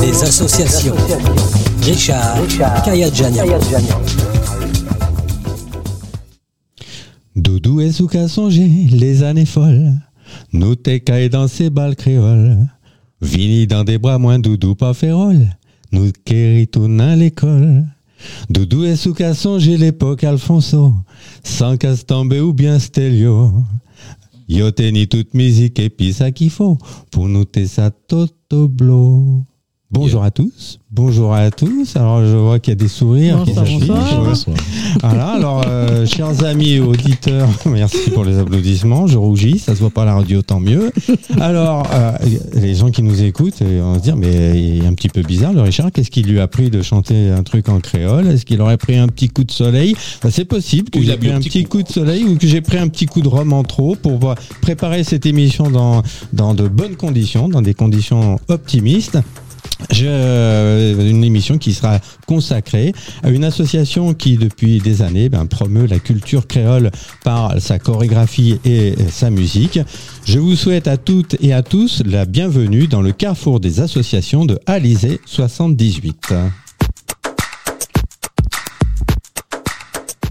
[0.00, 0.94] des associations.
[1.82, 2.82] Richard, Richard
[7.36, 9.92] Doudou et Souka songer les années folles.
[10.52, 12.58] Nous t'es dans ces balles créoles.
[13.20, 15.46] Vini dans des bras moins doudou pas férole.
[15.92, 17.84] Nous retournons à l'école.
[18.50, 20.92] Doudou et Souka songer l'époque Alfonso.
[21.44, 23.52] Sans Castambe ou bien Stelio.
[24.48, 26.76] Yo ni toute musique et puis ça qu'il faut
[27.12, 29.44] pour nous ça toto blo.
[29.92, 30.78] Bonjour à tous.
[30.90, 31.96] Bonjour à tous.
[31.96, 34.56] Alors, je vois qu'il y a des sourires bonsoir, qui Bonsoir.
[35.02, 39.06] Voilà, alors, euh, chers amis et auditeurs, merci pour les applaudissements.
[39.06, 40.90] Je rougis, ça se voit pas à la radio, tant mieux.
[41.38, 42.12] Alors, euh,
[42.54, 45.52] les gens qui nous écoutent vont se dire, mais il est un petit peu bizarre,
[45.52, 48.28] le Richard, qu'est-ce qu'il lui a pris de chanter un truc en créole?
[48.28, 49.94] Est-ce qu'il aurait pris un petit coup de soleil?
[50.22, 51.78] Ben, C'est possible que j'ai pris un petit coup.
[51.78, 51.82] coup.
[51.82, 54.18] de soleil ou que j'ai pris un petit coup de rhum en trop pour
[54.62, 59.18] préparer cette émission dans, dans de bonnes conditions, dans des conditions optimistes.
[59.90, 65.46] Je, euh, une émission qui sera consacrée à une association qui depuis des années ben,
[65.46, 66.90] promeut la culture créole
[67.24, 69.80] par sa chorégraphie et sa musique.
[70.24, 74.44] Je vous souhaite à toutes et à tous la bienvenue dans le carrefour des associations
[74.44, 76.32] de Alizé 78.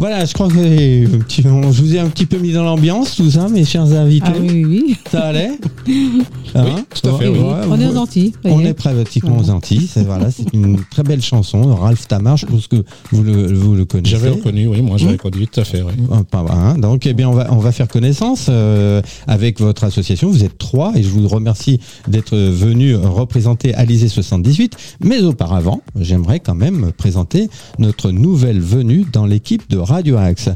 [0.01, 3.47] Voilà, je crois que je vous ai un petit peu mis dans l'ambiance, tout ça,
[3.49, 4.25] mes chers invités.
[4.25, 4.97] Ah oui, oui.
[5.11, 5.51] Ça allait
[6.55, 7.37] hein tout à fait, oui.
[7.69, 8.33] On est aux Antilles.
[8.43, 9.87] On est pratiquement aux Antilles.
[9.87, 11.75] C'est voilà, c'est une très belle chanson.
[11.75, 14.15] Ralph Tamar, je pense que vous le, vous le connaissez.
[14.15, 15.83] J'avais reconnu, oui, moi j'avais reconnu, tout à fait.
[15.83, 15.93] Oui.
[16.11, 16.79] Ah, hein.
[16.79, 20.31] Donc, eh bien, on va, on va faire connaissance euh, avec votre association.
[20.31, 24.75] Vous êtes trois et je vous remercie d'être venu représenter Alizé 78.
[25.03, 30.47] Mais auparavant, j'aimerais quand même présenter notre nouvelle venue dans l'équipe de Radio Axe.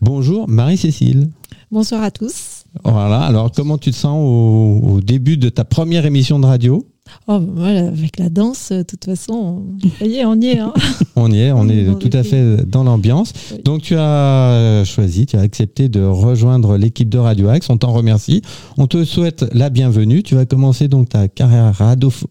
[0.00, 1.28] Bonjour Marie-Cécile.
[1.70, 2.64] Bonsoir à tous.
[2.82, 6.86] Voilà, alors comment tu te sens au, début de ta première émission de radio?
[7.28, 9.64] Oh, voilà, avec la danse, de toute façon,
[10.00, 10.58] on y est.
[10.58, 10.72] Hein.
[11.16, 13.34] on y est, on est tout à fait dans l'ambiance.
[13.64, 17.68] Donc tu as choisi, tu as accepté de rejoindre l'équipe de Radio Axe.
[17.68, 18.40] On t'en remercie.
[18.78, 20.22] On te souhaite la bienvenue.
[20.22, 21.74] Tu vas commencer donc ta carrière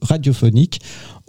[0.02, 0.80] radiophonique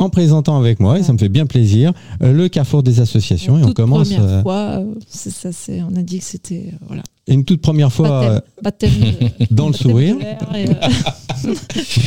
[0.01, 3.59] en présentant avec moi, et ça me fait bien plaisir, euh, le carrefour des associations.
[3.59, 4.09] et on commence.
[4.09, 5.51] Première euh, fois, ça,
[5.91, 6.73] on a dit que c'était.
[6.89, 7.03] voilà.
[7.29, 8.91] Une toute première fois baptême,
[9.51, 10.17] dans le sourire.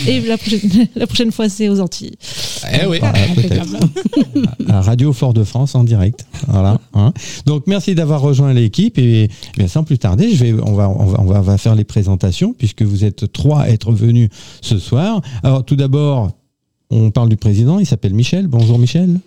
[0.08, 2.18] Et, la, prochaine, la, prochaine, fois, c'est aux Antilles.
[2.72, 3.00] Eh oui,
[4.68, 6.26] à Radio Fort-de-France en direct.
[6.48, 6.80] Voilà.
[6.94, 7.14] Hein.
[7.46, 11.06] Donc merci d'avoir rejoint l'équipe et, bien sans plus tarder, je vais, on va, on
[11.06, 14.30] va, on va faire les présentations puisque vous êtes trois à être venus
[14.62, 15.22] ce soir.
[15.42, 16.32] Alors tout d'abord,
[16.94, 18.48] on parle du président, il s'appelle Michel.
[18.48, 19.20] Bonjour Michel.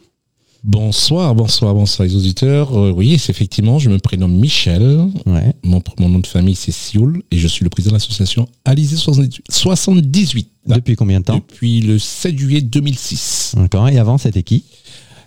[0.63, 2.77] Bonsoir, bonsoir, bonsoir les auditeurs.
[2.77, 5.07] Euh, oui, c'est effectivement, je me prénomme Michel.
[5.63, 10.49] Mon, nom de famille c'est Sioul et je suis le président de l'association Alizé 78.
[10.67, 13.55] Depuis combien de temps Depuis le 7 juillet 2006.
[13.57, 14.65] D'accord, et avant c'était qui?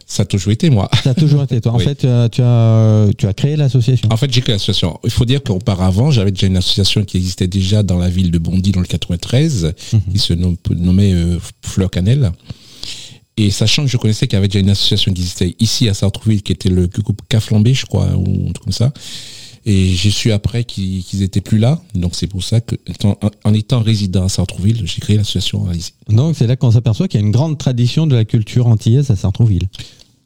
[0.10, 0.90] Ça a toujours été moi.
[1.04, 1.72] Ça a toujours été toi.
[1.74, 4.10] En fait, tu as, tu as, tu as créé l'association.
[4.12, 5.00] En fait, j'ai créé l'association.
[5.04, 8.40] Il faut dire qu'auparavant, j'avais déjà une association qui existait déjà dans la ville de
[8.40, 10.02] Bondy dans le 93, mhm.
[10.12, 12.32] qui se nommait euh, Fleur Cannelle.
[13.38, 15.94] Et sachant que je connaissais qu'il y avait déjà une association qui existait ici à
[15.94, 18.92] Sartrouville, qui était le groupe Caflambé, je crois, ou un truc comme ça.
[19.66, 21.80] Et j'ai su après qu'ils n'étaient étaient plus là.
[21.94, 22.76] Donc c'est pour ça que,
[23.44, 25.94] en, étant résident à Sartrouville, j'ai créé l'association ici.
[26.10, 29.12] Donc c'est là qu'on s'aperçoit qu'il y a une grande tradition de la culture antillaise
[29.12, 29.70] à Sartrouville.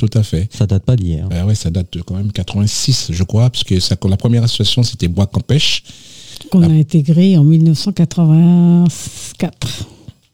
[0.03, 0.49] Tout à fait.
[0.51, 1.29] Ça date pas d'hier.
[1.29, 4.43] Ben ouais, ça date de quand même 86, je crois, parce que ça, la première
[4.43, 5.81] association, c'était Bois Campèche.
[6.51, 9.87] Qu'on a intégré en 1984.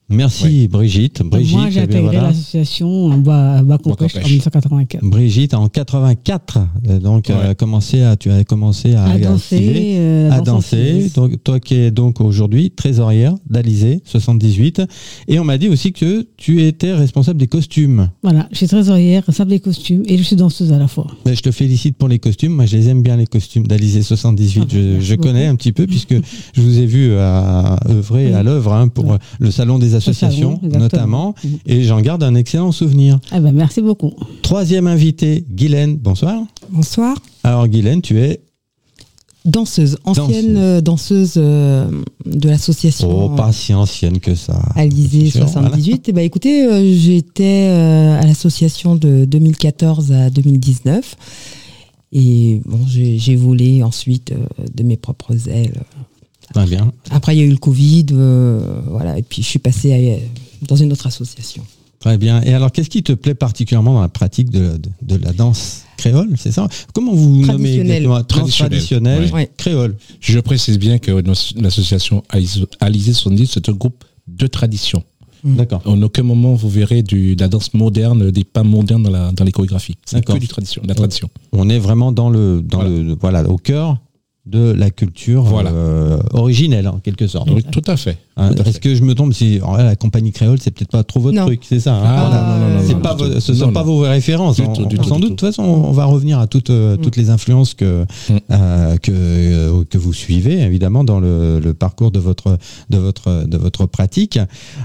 [0.10, 1.22] Merci Brigitte.
[1.24, 1.56] Brigitte.
[1.56, 5.04] Moi, j'ai intégré l'association bas en 1984.
[5.04, 10.32] Brigitte, en 84, euh, donc a commencé à, tu as commencé à, à danser, euh,
[10.32, 11.12] à danser.
[11.16, 14.82] Donc toi qui es donc aujourd'hui trésorière d'Alizé 78,
[15.28, 18.10] et on m'a dit aussi que tu étais responsable des costumes.
[18.24, 21.08] Voilà, je suis trésorière, responsable des costumes, et je suis danseuse à la fois.
[21.26, 22.54] Mais je te félicite pour les costumes.
[22.54, 24.62] Moi, je les aime bien les costumes d'Alizé 78.
[24.62, 26.16] Ah, je, connais un petit peu puisque
[26.54, 31.36] je vous ai vu à œuvrer à l'œuvre hein, pour le salon des association, notamment,
[31.44, 31.60] mhm.
[31.66, 33.20] et j'en garde un excellent souvenir.
[33.32, 34.12] Ah ben, merci beaucoup.
[34.42, 36.42] Troisième invité, Guylaine, bonsoir.
[36.70, 37.16] Bonsoir.
[37.44, 38.42] Alors Guylaine, tu es
[39.46, 43.26] danseuse, ancienne danseuse, euh, euh, de l'association.
[43.26, 44.62] Oh, pas si ancienne que ça.
[44.76, 45.94] Alizé 78.
[45.94, 51.16] Et eh ben, écoutez, euh, j'étais à l'association de 2014 à 2019.
[52.12, 54.34] Et bon, j'ai volé ensuite
[54.74, 55.84] de mes propres ailes
[56.66, 56.92] bien.
[57.12, 60.20] Après, il y a eu le Covid, euh, voilà, et puis je suis passée
[60.68, 61.64] dans une autre association.
[62.00, 62.42] Très bien.
[62.44, 66.52] Et alors, qu'est-ce qui te plaît particulièrement dans la pratique de, la danse créole C'est
[66.52, 66.68] ça?
[66.94, 68.24] Comment vous nommez exactement?
[68.24, 69.98] Traditionnel, créole.
[70.22, 71.12] Je précise bien que
[71.58, 72.24] l'association
[72.80, 75.04] Alizé dit c'est un groupe de tradition.
[75.44, 75.82] D'accord.
[75.86, 79.32] En aucun moment vous verrez du, de la danse moderne, des pas modernes dans, la,
[79.32, 79.96] dans les chorégraphies.
[80.06, 81.30] C'est que du tradition, de la tradition.
[81.54, 82.90] On est vraiment dans le, dans Voilà.
[82.90, 83.98] le, voilà, au cœur
[84.46, 85.70] de la culture Voilà.
[85.72, 87.50] euh, originelle, en quelque sorte.
[87.52, 88.18] Oui, tout à fait.
[88.38, 91.20] Hein, Est-ce que je me trompe si oh, la compagnie créole, c'est peut-être pas trop
[91.20, 91.46] votre Non.
[91.46, 92.80] truc, c'est ça hein Ah, non, non,
[93.40, 93.86] ce ne sont Non, pas non.
[93.86, 94.56] vos références.
[94.56, 95.46] Du On- tout, du on- tout, sans du doute, de tout.
[95.46, 98.38] toute façon, on va revenir à toutes, euh, toutes les influences que, Mm.
[98.52, 102.58] euh, que, euh, que vous suivez, évidemment, dans le, le parcours de votre,
[102.90, 104.40] de votre, de votre pratique.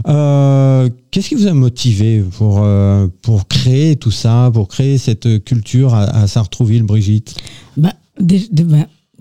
[0.09, 5.45] Euh, Qu'est-ce qui vous a motivé pour, euh, pour créer tout ça, pour créer cette
[5.45, 7.37] culture à, à Sartrouville, Brigitte?
[7.77, 8.35] Bah, bah,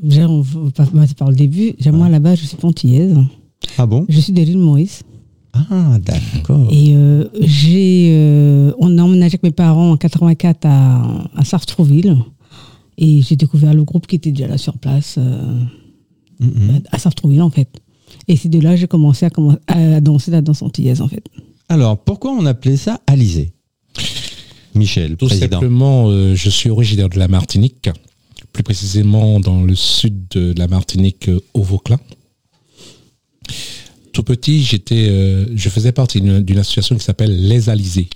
[0.04, 1.74] déjà, on va pas passer par le début.
[1.74, 3.16] Déjà, Moi, là-bas, je suis pontillaise.
[3.78, 4.06] Ah bon?
[4.10, 5.04] Je suis de l'île Maurice.
[5.54, 6.68] Ah, d'accord.
[6.72, 12.18] Et euh, j'ai, euh, on a emménagé avec mes parents en 84 à, à Sartrouville.
[12.98, 15.54] Et j'ai découvert le groupe qui était déjà là sur place, euh,
[16.40, 16.82] Mhm.
[16.92, 17.70] à Sartrouville, en fait.
[18.28, 19.28] Et c'est de là que j'ai commencé
[19.68, 21.24] à, danser la danse antillaise, en fait.
[21.70, 23.54] Alors, pourquoi on appelait ça Alizé?
[24.76, 25.60] Michel, Tout président.
[25.60, 27.90] simplement, euh, je suis originaire de la Martinique,
[28.54, 32.00] plus précisément dans le sud de la Martinique, euh, au Vauclin.
[34.14, 38.10] Tout petit, j'étais, euh, je faisais partie d'une association qui s'appelle Les Alizés.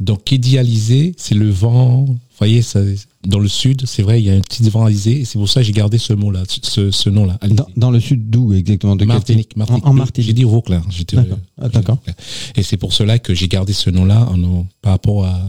[0.00, 2.04] Donc, qui dit alizé, c'est le vent.
[2.04, 2.80] Vous voyez, ça,
[3.26, 5.48] dans le sud, c'est vrai, il y a un petit vent alizé, et c'est pour
[5.48, 7.38] ça que j'ai gardé ce mot-là, ce, ce nom-là.
[7.50, 9.84] Dans, dans le sud d'où exactement de Martinique, Martinique.
[9.84, 10.26] En, en Martinique.
[10.28, 10.82] J'ai dit Vauclin.
[10.90, 11.98] J'étais, D'accord.
[12.08, 12.22] euh, Ah.
[12.56, 15.40] Et c'est pour cela que j'ai gardé ce nom-là en- en- par rapport à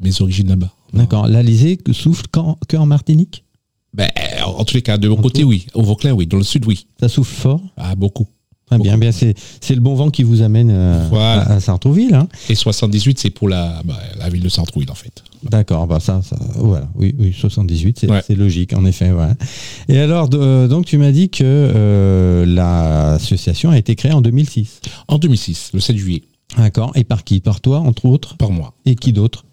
[0.00, 0.72] mes origines là-bas.
[0.92, 1.26] D'accord.
[1.28, 3.44] L'Alizé souffle quand, que en Martinique?
[3.94, 4.08] Ben,
[4.44, 5.66] en tous les cas, de mon En côté, tout oui.
[5.74, 6.26] Au Vauclin, oui.
[6.26, 6.86] Dans le sud, oui.
[7.00, 7.60] Ça souffle fort?
[7.76, 8.26] Ah, beaucoup.
[8.66, 8.96] Très bien.
[8.96, 9.34] Bien c'est,
[9.70, 11.42] le bon vent qui vous amène euh, Voilà.
[11.42, 12.14] à, à Sartrouville.
[12.14, 12.26] hein.
[12.48, 15.22] Et 78, c'est pour la, bah, la ville de Sartrouville, en fait.
[15.42, 15.86] D'accord.
[15.86, 16.88] Bah ça, ça, voilà.
[16.94, 18.22] Oui, oui 78, c'est, Ouais.
[18.34, 19.10] logique, en effet.
[19.90, 24.80] Et alors, de- donc, tu m'as dit que euh, l'association a été créée en 2006.
[25.08, 26.22] En 2006, le 7 juillet,
[26.56, 26.92] D'accord.
[26.94, 27.40] Et par qui?
[27.40, 28.36] Par toi, entre autres?
[28.36, 28.74] Par mois.
[28.86, 29.44] Et qui d'autre?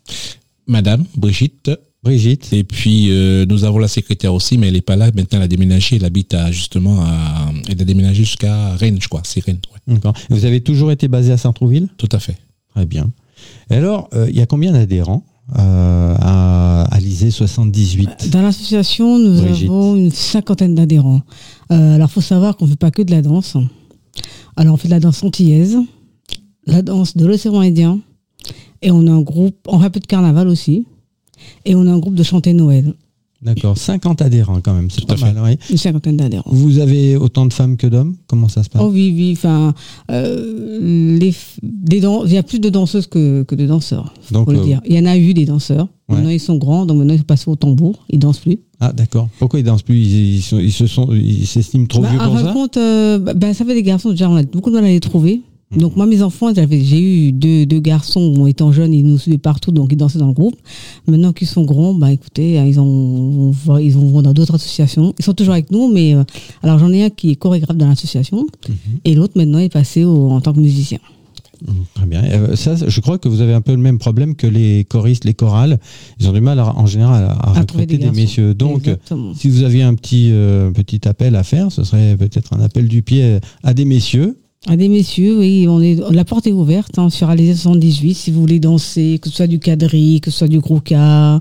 [0.69, 1.71] Madame, Brigitte.
[2.03, 2.53] Brigitte.
[2.53, 5.07] Et puis, euh, nous avons la secrétaire aussi, mais elle n'est pas là.
[5.07, 5.97] Maintenant, elle a déménagé.
[5.97, 9.21] Elle habite à, justement, à, elle a déménagé jusqu'à Rennes, je crois.
[9.25, 9.95] C'est Rennes, ouais.
[9.95, 10.13] D'accord.
[10.29, 11.89] Et Vous avez toujours été basé à Sartrouville?
[11.97, 12.37] Tout à fait.
[12.73, 13.11] Très bien.
[13.69, 15.25] Et alors, euh, il y a combien d'adhérents
[15.57, 19.67] euh, à Alizé 78 Dans l'association, nous Brigitte.
[19.69, 21.21] avons une cinquantaine d'adhérents.
[21.71, 23.57] Euh, alors, il faut savoir qu'on ne fait pas que de la danse.
[24.55, 25.77] Alors, on fait de la danse antillaise,
[26.65, 27.99] la danse de l'océan Indien,
[28.81, 30.85] et on a un groupe, on fait un peu de carnaval aussi,
[31.65, 32.93] et on a un groupe de chanter Noël.
[33.41, 35.31] D'accord, 50 adhérents quand même, c'est Tout pas à fait.
[35.33, 35.41] mal.
[35.45, 35.57] oui.
[35.69, 36.49] Une cinquantaine d'adhérents.
[36.51, 38.17] Vous avez autant de femmes que d'hommes?
[38.27, 38.81] Comment ça se passe?
[38.83, 39.73] Oh oui, oui, enfin,
[40.11, 41.33] euh, les,
[41.63, 44.63] des il y a plus de danseuses que, que de danseurs, Donc, faut le euh,
[44.65, 44.81] dire.
[44.85, 45.87] Il y en a eu des danseurs.
[46.09, 46.15] Ouais.
[46.15, 48.59] Maintenant, ils sont grands, donc maintenant, ils passent au tambour, ils dansent plus.
[48.81, 49.29] Ah d'accord.
[49.39, 49.95] Pourquoi ils dansent plus?
[49.97, 52.47] Ils, ils sont- ils se sont, ils s'estiment trop Bah, vieux en pour fin de
[52.47, 54.83] ça compte, euh, bah, bah, ça fait des garçons, déjà, on a beaucoup de mal
[54.83, 55.41] à les trouver.
[55.71, 55.81] Mhm.
[55.81, 59.37] Donc, moi, mes enfants, j'avais- j'ai eu deux, deux garçons étant jeunes, ils nous suivaient
[59.37, 60.55] partout, donc ils dansaient dans le groupe.
[61.07, 65.13] Maintenant qu'ils sont grands, bah, écoutez, hein, ils, ont, ils vont dans d'autres associations.
[65.19, 66.23] Ils sont toujours avec nous, mais euh,
[66.63, 68.75] alors j'en ai un qui est chorégraphe dans l'association, Mhm.
[69.05, 70.97] et l'autre maintenant est passé au- en tant que musicien.
[71.93, 72.23] Très bien.
[72.23, 75.25] Euh, ça, je crois que vous avez un peu le même problème que les choristes,
[75.25, 75.77] les chorales.
[76.17, 78.53] Ils ont du mal à- en général à, à recruter des, messieurs.
[78.53, 79.33] Donc, Exactement.
[79.35, 82.87] si vous aviez un petit, euh, petit appel à faire, ce serait peut-être un appel
[82.87, 84.37] du pied à des messieurs.
[84.67, 88.29] À des messieurs, oui, on est, la porte est ouverte hein, sur Alizé 78 si
[88.29, 91.39] vous voulez danser, que ce soit du quadrille, que ce soit du grouka.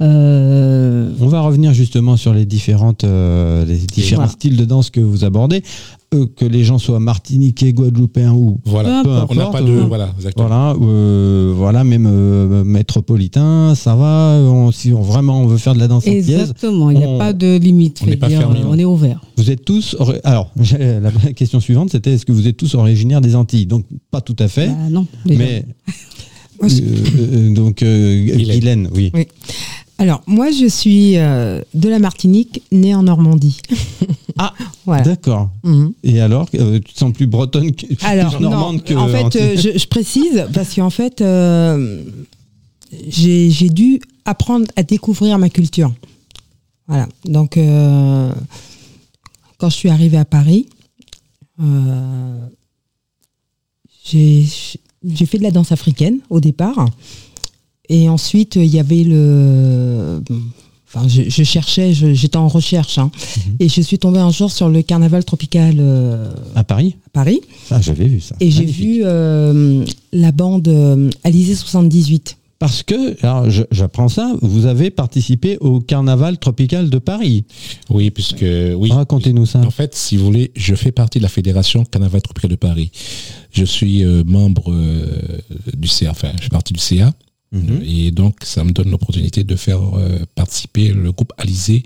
[0.00, 4.30] Euh, On va revenir justement sur les différentes, euh, les différents Voilà.
[4.32, 5.64] styles de danse que vous abordez,
[6.12, 9.02] Euh, que les gens soient martiniquais, guadeloupéens ou Voilà.
[9.04, 10.48] Peu On n'a importe, pas de, euh, voilà, exactement.
[10.48, 14.40] voilà, euh, voilà, même euh, métropolitain, ça va.
[14.42, 17.32] On- si on, vraiment on veut faire de la danse exactement, il n'y a pas
[17.32, 18.00] de limite.
[18.02, 18.70] on n'est je veux pas dire, fermé, non.
[18.70, 19.20] on est ouvert.
[19.36, 19.96] vous êtes tous.
[20.24, 20.50] Alors,
[20.80, 23.66] la question suivante, c'était est-ce que vous êtes tous originaires des Antilles?
[23.66, 25.38] Donc pas tout à fait, Bah, non, déjà.
[25.44, 25.64] mais
[27.54, 28.24] donc euh.
[28.36, 29.10] Guylaine, oui.
[29.14, 29.26] Oui.
[30.00, 33.60] Alors, moi, je suis euh, de la Martinique, née en Normandie.
[34.42, 34.54] Ah,
[34.86, 35.02] voilà.
[35.02, 35.50] D'accord.
[35.64, 35.92] Mhm.
[36.02, 39.06] Et alors, euh, tu te sens plus bretonne que Alors, plus normande non, que en
[39.08, 41.22] fait, euh, je, je précise parce qu'en fait,
[43.06, 45.92] j'ai dû apprendre à découvrir ma culture.
[46.88, 47.06] Voilà.
[47.26, 47.58] Donc,
[49.58, 50.70] quand je suis arrivée à Paris,
[54.02, 54.46] j'ai
[55.26, 56.88] fait de la danse africaine au départ.
[57.90, 60.22] Et ensuite, il y avait le.
[60.92, 62.98] Enfin, je, je cherchais, je- j'étais en recherche.
[62.98, 63.10] hein.
[63.36, 63.56] Mhm.
[63.60, 66.96] Et je suis tombée un jour sur le carnaval tropical euh, à Paris?
[67.06, 67.40] à Paris.
[67.70, 68.34] Ah, j'avais vu ça.
[68.40, 72.36] Et j'ai vu euh, la bande euh, Alizé 78.
[72.58, 77.44] Parce que, alors je- j'apprends ça, vous avez participé au carnaval tropical de Paris.
[77.88, 78.44] Oui, puisque
[78.76, 78.90] oui.
[78.90, 79.60] Racontez-nous ça.
[79.60, 82.90] En fait, si vous voulez, je fais partie de la fédération Carnaval Tropical de Paris.
[83.52, 85.06] Je suis euh, membre euh,
[85.74, 87.12] du CA, enfin, je fais partie du CA.
[87.52, 87.82] Mhm.
[87.84, 91.82] Et donc, ça me donne l'opportunité de faire euh, participer le groupe Alizé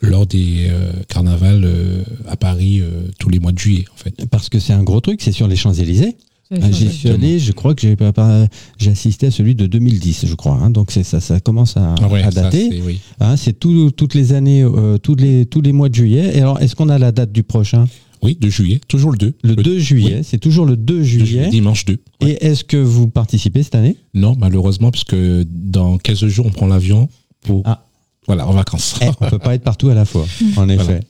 [0.00, 4.24] lors des euh, carnavals euh, à Paris euh, tous les mois de juillet, en fait.
[4.30, 6.16] Parce que c'est un gros truc, c'est sur les Champs-Élysées.
[6.52, 10.54] Ah, J'y suis allé, je crois que j'ai assisté à celui de 2010, je crois.
[10.60, 10.70] hein.
[10.70, 12.68] donc c'est ça, ça commence à, Ah ouais, à ça, dater.
[12.72, 12.98] c'est- oui.
[13.20, 16.32] Hein, tout- toutes les années, euh, tous les tous les mois de juillet.
[16.36, 17.86] Et alors, est-ce qu'on a la date du prochain?
[18.22, 19.34] Oui, de juillet, toujours le 2.
[19.42, 20.22] Le 2 juillet.
[20.22, 21.48] C'est toujours le 2 de juillet.
[21.48, 21.98] dimanche 2.
[22.22, 22.30] Ouais.
[22.30, 23.96] Et est-ce que vous participez cette année?
[24.14, 27.08] Non, malheureusement, puisque dans 15 jours, on prend l'avion
[27.42, 27.62] pour.
[27.64, 27.86] Ah.
[28.26, 28.96] Voilà, en vacances.
[29.00, 30.24] Eh, On peut pas être partout à la fois,
[30.56, 31.00] en effet.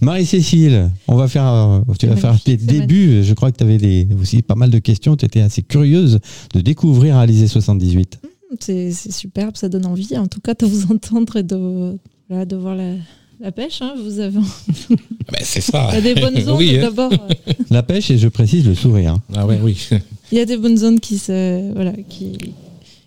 [0.00, 3.22] Marie-Cécile, on va faire, euh, tu vas faire tes débuts.
[3.22, 5.16] Je crois que tu avais des, aussi pas mal de questions.
[5.16, 6.20] Tu étais assez curieuse
[6.54, 8.20] de découvrir Alizé 78.
[8.60, 11.98] C'est c'est superbe, ça donne envie en tout cas de vous entendre et de,
[12.30, 12.94] de voir la,
[13.40, 13.80] la pêche.
[13.82, 13.94] hein.
[14.02, 15.88] Vous avez Ben, c'est ça.
[15.92, 16.82] il y a des bonnes zones Oui, hein.
[16.82, 17.12] d'abord.
[17.12, 19.16] euh, La pêche et je précise le sourire.
[19.34, 19.88] Ah ouais, oui.
[20.32, 22.32] Il y a des bonnes zones qui se voilà qui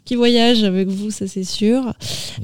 [0.05, 1.93] qui voyagent avec vous, ça c'est sûr.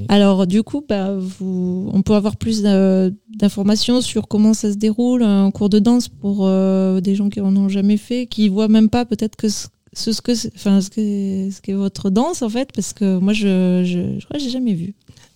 [0.08, 5.22] Alors du coup, bah, vous, on peut avoir plus d'informations sur comment ça se déroule
[5.22, 8.68] un cours de danse pour euh, des gens qui en ont jamais fait, qui voient
[8.68, 12.08] même pas peut-être que ce, ce, ce que c'est- enfin ce que ce qu'est votre
[12.08, 14.94] danse en fait, parce que moi je je, je crois que j'ai jamais vu.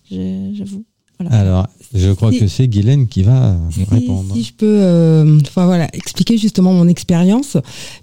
[0.09, 0.83] J'avoue.
[1.19, 1.35] Voilà.
[1.39, 4.33] Alors, je crois Si- que c'est Guylaine qui va Si, répondre.
[4.35, 7.55] si je peux euh, enfin, voilà, expliquer justement mon expérience,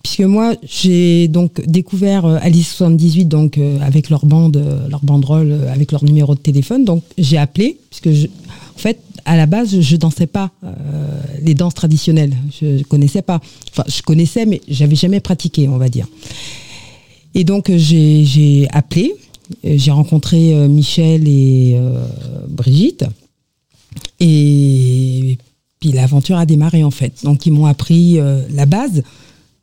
[0.02, 5.60] puisque moi j'ai donc découvert euh, Alice 78 donc, euh, avec leur bande, leur banderole,
[5.70, 6.84] avec leur numéro de téléphone.
[6.86, 10.68] Donc j'ai appelé, puisque je, en fait à la base je dansais pas euh,
[11.42, 12.32] les danses traditionnelles.
[12.60, 13.40] Je, je connaissais pas.
[13.72, 16.06] Enfin je connaissais mais j'avais jamais pratiqué on va dire.
[17.34, 19.14] Et donc j'ai appelé,
[19.64, 22.04] j'ai rencontré euh, Michel et euh,
[22.48, 23.04] Brigitte.
[24.20, 25.38] Et
[25.80, 27.24] puis l'aventure a démarré en fait.
[27.24, 29.02] Donc ils m'ont appris euh, la base.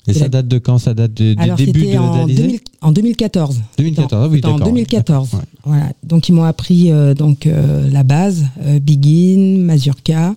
[0.08, 0.80] Et ça date de quand?
[0.80, 2.42] Ça date du Alors début de en, d'Alizé?
[2.44, 3.62] 2000 en 2014.
[3.78, 4.68] 2014, ah oui, C'était en d'accord.
[4.68, 5.34] 2014.
[5.34, 5.40] Ouais.
[5.66, 5.92] Voilà.
[6.04, 10.36] Donc ils m'ont appris euh, donc euh, la base, euh, Begin, Mazurka.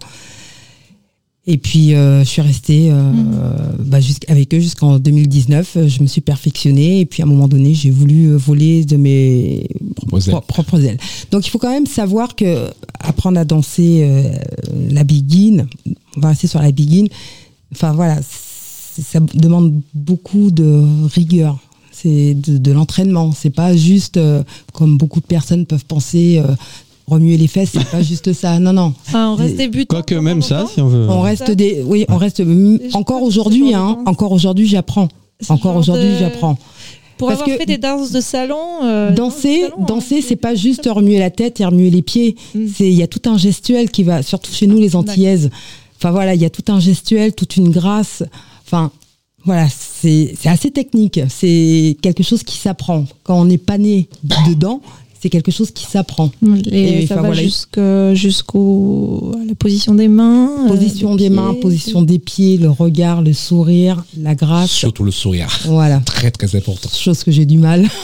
[1.45, 3.13] Et puis euh, je suis restée euh,
[3.81, 5.77] bah, jusqu'- avec eux jusqu'en 2019.
[5.77, 8.85] Euh, Je me suis perfectionnée et puis à un moment donné j'ai voulu euh, voler
[8.85, 10.33] de mes Propres ailes.
[10.35, 10.99] pro- propres ailes.
[11.33, 12.69] Donc il faut quand même savoir que
[13.01, 14.31] apprendre à danser euh,
[14.91, 15.67] la Begin,
[16.17, 17.07] on va rester sur la Begin.
[17.73, 21.59] Enfin voilà, ça demande beaucoup de rigueur.
[21.91, 23.33] C'est de, de l'entraînement.
[23.33, 26.55] C'est pas juste euh, comme beaucoup de personnes peuvent penser euh,
[27.07, 27.71] remuer les fesses.
[27.73, 28.59] C'est pas juste ça.
[28.59, 28.95] Non non.
[29.07, 29.97] Enfin, on reste débutant.
[29.97, 31.07] Quoique même ça, si on veut.
[31.09, 31.83] On reste des.
[31.85, 32.43] Oui, on reste.
[32.95, 33.99] Encore aujourd'hui, hein.
[34.07, 35.09] Encore aujourd'hui, j'apprends.
[35.49, 36.57] Encore aujourd'hui, de- j'apprends.
[37.19, 38.57] Pour Parce avoir que fait des danses de salon.
[38.85, 42.03] euh, danser, de salon, danser, hein, c'est pas juste remuer la tête et remuer les
[42.03, 42.37] pieds.
[42.55, 42.61] Mm.
[42.75, 45.51] C'est il y a tout un gestuel qui va, surtout chez nous les Antillaises.
[45.99, 48.25] Enfin voilà, il y a tout un gestuel, toute une grâce.
[48.67, 48.91] Enfin
[49.45, 51.21] voilà, c'est c'est assez technique.
[51.29, 53.05] C'est quelque chose qui s'apprend.
[53.25, 54.09] Quand on n'est pas né
[54.49, 54.81] dedans,
[55.23, 56.33] c'est quelque chose qui s'apprend.
[56.71, 57.41] Et, Et, ça va voilà.
[59.47, 60.51] la position des mains.
[60.65, 61.61] euh, Position des mains, pieds.
[61.61, 64.73] position des pieds, le regard, le sourire, la grâce.
[64.73, 65.47] Surtout le sourire.
[65.67, 66.01] Voilà.
[66.01, 66.89] Très, très important.
[66.93, 67.89] Chose que j'ai du mal.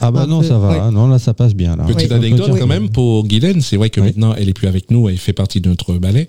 [0.00, 0.68] Ah bah non, peu, ça va.
[0.70, 0.78] ouais.
[0.78, 0.92] hein.
[0.92, 1.74] Non, là, ça passe bien.
[1.74, 1.84] Là.
[1.84, 5.08] Petite anecdote quand même pour Guylaine, c'est vrai que maintenant elle est plus avec nous,
[5.08, 6.28] elle fait partie de notre ballet.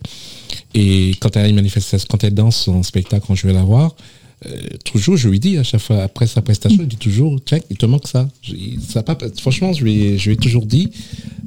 [0.74, 3.64] Et quand elle a une manifestation, quand elle danse en spectacle, quand je vais la
[3.64, 4.27] voir, euh,
[4.86, 7.77] toujours je lui dis à chaque fois après sa prestation, il dit toujours, tiens, il
[7.77, 8.29] te manque ça.
[8.41, 8.53] Je-
[9.39, 10.91] franchement, je lui, je lui ai toujours dit,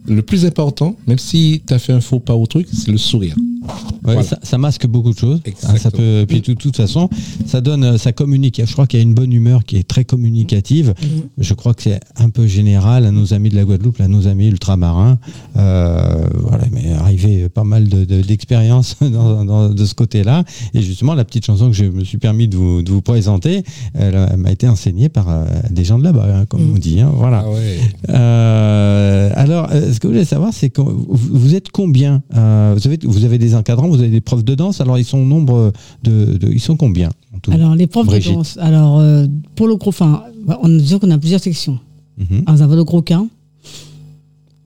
[0.06, 2.98] le plus important, même si tu as fait un faux pas au truc, c'est le
[2.98, 3.36] sourire.
[3.62, 3.70] Ouais,
[4.14, 4.22] Voilà.
[4.22, 5.40] ça, ça masque beaucoup de choses.
[5.64, 7.08] Ah, ça peut, puis de toute, toute façon,
[7.46, 8.60] ça donne, euh, ça communique.
[8.64, 10.94] Je crois qu'il y a une bonne humeur qui est très communicative.
[11.38, 14.26] Je crois que c'est un peu général à nos amis de la Guadeloupe, à nos
[14.26, 15.18] amis ultramarins.
[15.56, 20.44] Euh, voilà, mais arrivé pas mal de- de- ce côté-là.
[20.74, 23.62] Et justement, la petite chanson que je me suis permis de vous, de vous présenter,
[23.94, 26.72] elle, euh, m'a été enseignée par euh, des gens de là-bas, hein, comme Mm.
[26.74, 27.00] on dit.
[27.00, 27.44] hein, voilà.
[27.46, 27.78] Ah ouais.
[28.10, 32.86] Euh, alors, ce que je voulais savoir, c'est que vous vous êtes combien Euh, vous,
[32.86, 34.80] avez, vous avez des encadrants, vous avez des profs de danse.
[34.80, 38.32] Alors, ils sont nombre de, de- ils sont combien en tout Alors, les profs Brigitte.
[38.32, 38.58] de danse.
[38.60, 39.26] Alors, euh,
[39.56, 40.24] pour le gros, enfin,
[40.62, 41.78] on disons qu'on a plusieurs sections.
[42.18, 42.42] Mhm.
[42.46, 43.28] Alors, on a le gros quin.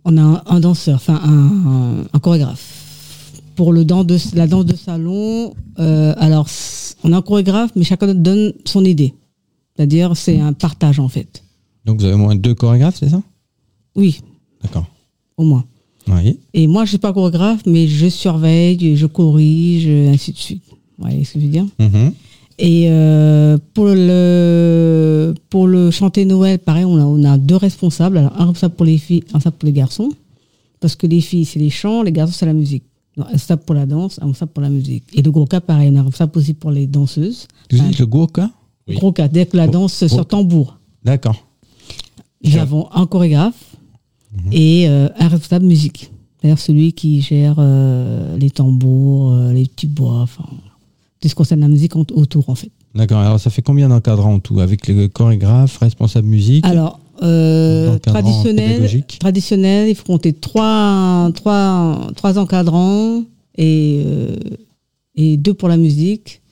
[0.04, 2.70] On a un, un danseur, enfin, un, un- un chorégraphe.
[3.56, 6.48] Pour le dans de, la danse de salon, euh, alors,
[7.04, 9.14] on a un chorégraphe, mais chacun donne son idée.
[9.76, 11.42] C'est-à-dire, c'est un partage, en fait.
[11.84, 13.22] Donc, vous avez au moins deux chorégraphes, c'est ça?
[13.96, 14.20] Oui,
[14.62, 14.86] D'accord.
[15.36, 15.64] au moins.
[16.08, 16.38] Oui.
[16.52, 20.62] Et moi, je suis pas chorégraphe, mais je surveille, je corrige, ainsi de suite.
[20.70, 21.66] Vous voyez ce que je veux dire?
[21.78, 22.12] Mhm.
[22.58, 28.18] Et euh, pour le pour le chanter Noël, pareil, on a, on a deux responsables.
[28.18, 30.10] Alors, un responsable pour les filles, un responsable pour les garçons.
[30.80, 32.84] Parce que les filles, c'est les chants, les garçons, c'est la musique.
[33.16, 35.04] Donc, un responsable pour la danse, un responsable pour la musique.
[35.14, 37.48] Et le gros cas, pareil, on a un responsable aussi pour les danseuses.
[37.72, 38.50] Vous dites le Goka
[38.86, 38.96] Oui.
[38.96, 40.78] Gros cas, dès que la danse Gros- sur tambour.
[41.02, 41.44] D'accord.
[42.44, 43.73] Nous avons un chorégraphe
[44.52, 46.10] et euh, un responsable musique.
[46.40, 50.44] C'est-à-dire celui qui gère euh, les tambours, euh, les petits bois, enfin,
[51.20, 52.70] tout ce qui concerne la musique autour, en fait.
[52.94, 53.18] D'accord.
[53.18, 54.60] Alors, ça fait combien d'encadrants en tout?
[54.60, 62.38] Avec le chorégraphe, responsable musique Alors, euh, traditionnel, traditionnel, il faut compter trois, trois, trois
[62.38, 63.22] encadrants
[63.56, 64.36] et, euh,
[65.14, 66.42] et deux pour la musique.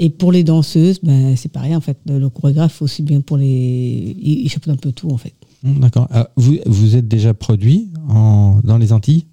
[0.00, 1.98] Et pour les danseuses, ben, c'est pareil, en fait.
[2.06, 4.16] Le chorégraphe, aussi bien pour les.
[4.22, 5.34] Il, il un peu tout, en fait.
[5.64, 6.08] Hum, D'accord.
[6.10, 9.26] Ah, vous, vous êtes déjà produit en, dans les Antilles?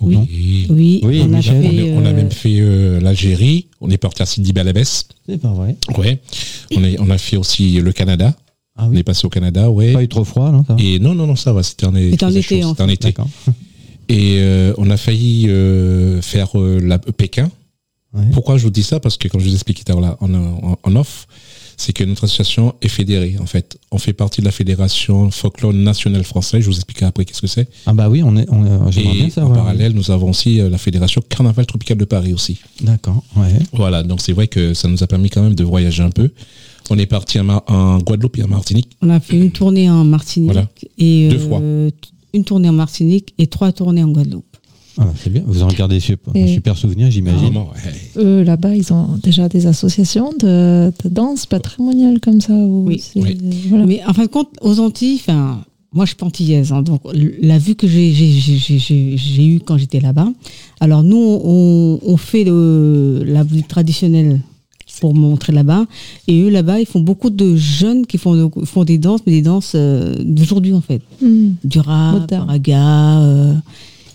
[0.00, 0.14] Oui.
[0.16, 0.26] Non?
[0.70, 1.56] Oui, Oui, on a Michel.
[1.64, 1.90] On, fait.
[1.90, 3.68] a, on a euh, même fait euh, l'Algérie.
[3.80, 5.06] On est parti à Sidi Balabès.
[5.28, 5.76] C'est pas vrai.
[5.98, 6.20] Ouais.
[6.76, 8.34] On, est, on a fait aussi le Canada.
[8.76, 9.92] Ah On est passé au Canada, ouais.
[9.92, 10.76] Pas eu trop froid, non ça?
[10.78, 11.62] Et non, non, non, ça va.
[11.62, 12.92] C'était en, en été, chaud, en C'était en fait.
[12.94, 13.08] été.
[13.08, 13.28] D'accord.
[14.08, 17.50] Et euh, on a failli euh, faire euh, la, Pékin.
[18.12, 18.24] Ouais.
[18.32, 18.98] Pourquoi je vous dis ça?
[18.98, 21.26] Parce que, comme je vous expliquais tout à l'heure en, en, en off,
[21.80, 23.78] c'est que notre association est fédérée, en fait.
[23.90, 26.60] On fait partie de la Fédération Folklore Nationale Française.
[26.60, 27.68] Je vous expliquerai après qu'est-ce que c'est.
[27.86, 30.60] Ah bah oui, on est, on, euh, j'aimerais bien Et en parallèle, nous avons aussi
[30.60, 32.58] euh, la Fédération Carnaval Tropical de Paris aussi.
[32.82, 33.24] D'accord.
[33.34, 33.48] Ouais.
[33.72, 36.28] Voilà, donc c'est vrai que ça nous a permis quand même de voyager un peu.
[36.90, 38.90] On est parti en, Guadeloupe et en Martinique.
[39.00, 40.52] On a fait une tournée en Martinique.
[40.52, 40.68] Voilà.
[40.98, 41.60] Et, Deux euh, fois.
[41.60, 44.49] t- Une tournée en Martinique et trois tournées en Guadeloupe.
[44.98, 45.42] Ah, c'est bien.
[45.46, 45.96] Vous en gardez
[46.34, 47.56] Et- super souvenir, j'imagine.
[47.56, 47.62] Ouais.
[48.16, 52.52] Eux, là-bas, ils ont déjà des associations de, de danse patrimoniale comme ça.
[52.52, 52.98] où Oui.
[53.02, 53.38] c'est- Oui.
[53.68, 53.86] Voilà.
[53.86, 57.00] Mais en fin de compte, aux Antilles, enfin, moi je suis antillaise, hein, donc
[57.40, 58.10] la vue que j'ai
[59.44, 60.28] eue quand j'étais là-bas.
[60.80, 64.40] Alors nous, on, on fait le, la musique traditionnelle
[65.00, 65.86] pour montrer là-bas,
[66.26, 69.32] et eux là-bas, ils font beaucoup de jeunes qui font, de- font des danses, mais
[69.32, 71.50] des danses euh, d'aujourd'hui en fait, Hmm.
[71.64, 73.20] du rap, raga.
[73.20, 73.54] euh,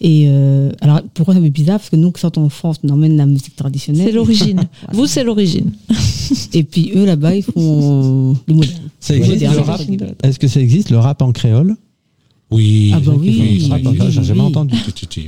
[0.01, 1.79] et euh, alors pourquoi ça me fait bizarre?
[1.79, 4.05] Parce que nous, quand en France, on emmène la musique traditionnelle.
[4.07, 4.61] C'est l'origine.
[4.93, 5.71] Vous, c'est l'origine.
[6.53, 8.81] Et puis eux là-bas, ils font le moderne.
[8.99, 9.79] Ça Ouais, existe, des le rap?
[9.79, 9.81] rap
[10.23, 11.75] Est-ce que ça existe, le rap en créole?
[12.51, 12.91] Oui.
[12.95, 13.59] Ah bah oui,
[14.09, 14.45] j'ai jamais oui.
[14.47, 14.75] entendu.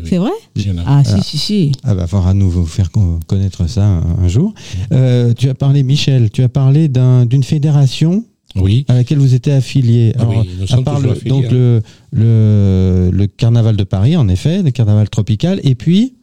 [0.06, 0.30] C'est vrai?
[0.56, 0.84] Il y en a.
[0.86, 1.72] Ah si, si, si.
[1.84, 4.54] Ah bah, faudra nous vous faire con- connaître ça un, un jour.
[4.92, 8.24] Euh, tu as parlé, Michel, tu as parlé d'un- d'une fédération
[8.62, 8.86] Oui.
[8.88, 10.14] à laquelle vous étiez affilié.
[10.20, 11.50] Ah oui, nous à part le, affiliés, donc hein.
[11.52, 16.14] le, le, le carnaval de Paris, en effet, le carnaval tropical, et puis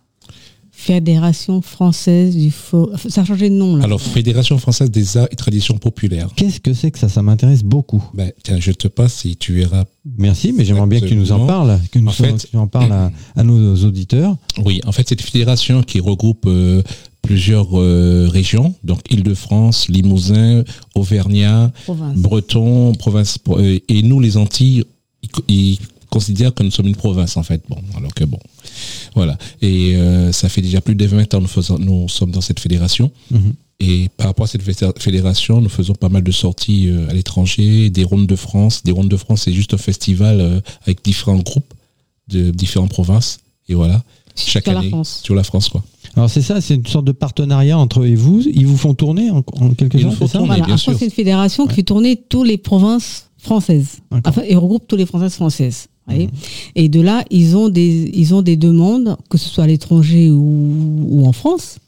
[0.76, 2.90] Fédération française du faux.
[3.08, 3.84] Ça a changé de nom là.
[3.84, 6.28] Alors, Fédération française des arts et traditions populaires.
[6.34, 7.08] qu'est-ce que c'est que ça?
[7.08, 8.02] Ça m'intéresse beaucoup.
[8.12, 9.84] Ben, tiens, je te passe et tu verras.
[10.18, 13.12] Merci, mais j'aimerais bien que tu nous en parles, que nous En fait- parles à,
[13.36, 14.36] à nos auditeurs.
[14.64, 16.82] Oui, en fait, c'est une fédération qui regroupe euh,
[17.24, 20.62] plusieurs euh, régions, donc Île-de-France, Limousin,
[20.94, 22.16] Auvergnat, Province.
[22.18, 24.84] Breton, province, pro- euh, et nous, les Antilles,
[25.22, 25.78] ils, co- ils
[26.10, 27.62] considèrent que nous sommes une province, en fait.
[27.68, 28.38] Bon, alors que bon,
[29.14, 29.36] voilà.
[29.62, 32.40] Et euh, ça fait déjà plus de 20 ans que nous, faisons, nous sommes dans
[32.42, 33.10] cette fédération.
[33.30, 33.54] Mhm.
[33.80, 37.90] Et par rapport à cette fé- fédération, nous faisons pas mal de sorties à l'étranger,
[37.90, 38.82] des rondes de France.
[38.84, 41.72] Des rondes de France, c'est juste un festival avec différents groupes
[42.28, 43.38] de différentes provinces.
[43.68, 44.02] Et voilà,
[44.36, 45.20] chaque Sur la année, France.
[45.24, 45.82] sur la France, quoi.
[46.16, 48.40] Alors c'est ça, c'est une sorte de partenariat entre eux et vous.
[48.40, 50.38] Ils vous font tourner en, en quelque sorte, c'est.
[50.38, 53.98] Voilà, une fédération qui fait tourner toutes les provinces françaises.
[54.24, 55.88] Enfin, et regroupe toutes les provinces françaises.
[56.06, 56.30] vous voyez.
[56.76, 60.30] Et de là, ils ont des, ils ont des demandes, que ce soit à l'étranger
[60.30, 61.78] ou, ou en France.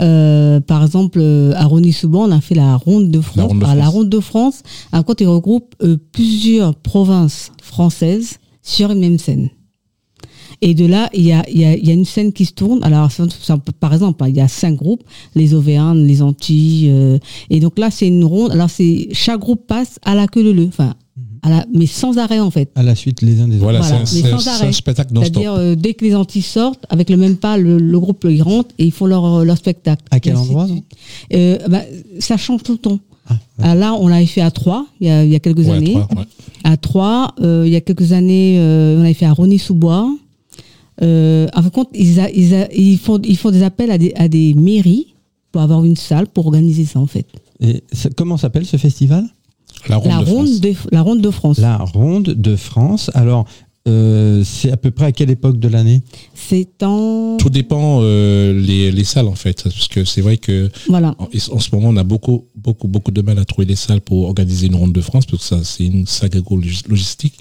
[0.00, 3.46] Euh, par exemple, euh, à Rony-Souban, on a fait la Ronde de France.
[3.48, 3.94] Ronde de Ah, la France.
[3.94, 9.50] Ronde de France, à quoi ils regroupent euh, plusieurs provinces françaises sur une même scène.
[10.62, 12.44] Et de là, il y a, il y, a, il y a une scène qui
[12.46, 12.82] se tourne.
[12.84, 13.08] Alors,
[13.80, 15.02] par exemple, hein, il y a cinq groupes,
[15.34, 16.88] les Auvergnes, les Antilles.
[16.90, 17.18] euh,
[17.50, 18.52] et donc là, c'est une ronde.
[18.52, 20.94] Alors, c'est chaque groupe passe à la queue leu Enfin,
[21.42, 22.70] à la, mais sans arrêt, en fait.
[22.74, 23.64] À la suite les uns des autres.
[23.64, 24.72] Voilà, Voilà, c'est mais un- un, arrêt.
[24.72, 25.12] spectacle.
[25.14, 28.40] C'est-à-dire, euh, dès que les Antilles sortent, avec le même pas, le, le groupe il
[28.42, 30.02] rentre et ils font leur, leur spectacle.
[30.10, 30.66] À quel endroit,
[31.34, 31.82] euh, bah,
[32.18, 32.98] Ça change tout le temps.
[33.28, 35.58] Ah, Ah, là, on l'avait fait à Troyes, il y a, il y a quelques
[35.66, 35.96] Ouais, années.
[35.96, 36.24] ouais.
[36.62, 40.08] À Troyes, euh, il y a quelques années, euh, on avait fait à Rony-sous-Bois.
[41.02, 43.90] Euh, en fin de compte, ils, a- ils, a- ils font, ils font des appels
[43.90, 45.14] à des, à des mairies
[45.52, 47.26] pour avoir une salle pour organiser ça, en fait.
[47.60, 49.24] Et ça- comment s'appelle ce festival?
[49.88, 51.58] La ronde la, de ronde de, la ronde de France.
[51.58, 53.10] La Ronde de France.
[53.14, 53.44] Alors,
[53.86, 56.02] euh, c'est à peu près à quelle époque de l'année?
[56.34, 57.36] C'est en.
[57.38, 61.14] Tout dépend euh, les, les salles en fait, parce que c'est vrai que Voilà.
[61.18, 64.00] en, en ce moment on a beaucoup beaucoup beaucoup de mal à trouver des salles
[64.00, 67.34] pour organiser une ronde de France, parce que ça c'est une sacrée log- logistique.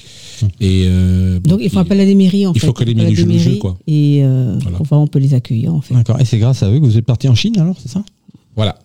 [0.59, 2.67] Et euh, Donc, il faut et- appeler à des mairies, en il fait.
[2.67, 3.77] faut que les mairies jouent le jeu, quoi.
[3.87, 4.77] Et euh, Voilà.
[4.91, 5.93] on peut les accueillir, en fait.
[5.93, 6.19] D'accord.
[6.19, 8.03] Et c'est grâce à eux que vous êtes parti en Chine alors, c'est ça?
[8.55, 8.75] Voilà.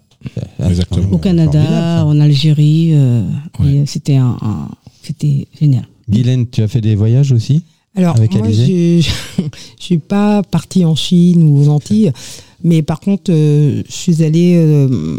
[0.68, 1.10] Exactement.
[1.12, 2.90] Au Canada, formidable, en Algérie.
[2.92, 3.22] euh,
[3.60, 3.84] Ouais.
[3.86, 4.68] C'était un, un-
[5.02, 5.86] c'était génial.
[6.10, 7.62] Guylaine, tu as fait des voyages aussi
[7.94, 9.02] Alors, Avec moi, Alizé?
[9.02, 9.10] je
[9.78, 12.12] je suis pas partie en Chine ou aux Antilles,
[12.64, 15.18] mais par contre, euh, je suis allée, euh,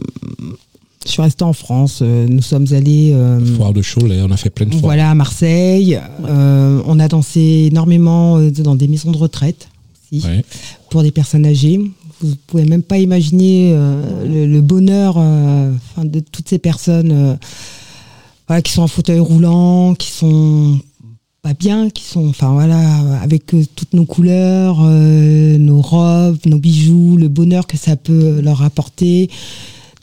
[1.10, 2.00] je suis restée en France.
[2.02, 4.82] euh, nous sommes allés, euh, Foire de Cholet, on a fait plein de fois.
[4.82, 6.00] voilà, à Marseille.
[6.28, 9.68] Euh, on a dansé énormément euh, dans des maisons de retraite
[10.12, 10.44] aussi, Ouais.
[10.90, 11.80] pour des personnes âgées.
[12.22, 15.16] Vous pouvez même pas imaginer euh, le, le bonheur
[15.98, 17.38] de toutes ces personnes
[18.48, 20.80] voilà, qui sont en fauteuil roulant, qui sont
[21.42, 22.80] pas bien, qui sont, enfin voilà,
[23.24, 28.42] avec euh, toutes nos couleurs, euh, nos robes, nos bijoux, le bonheur que ça peut
[28.42, 29.30] leur apporter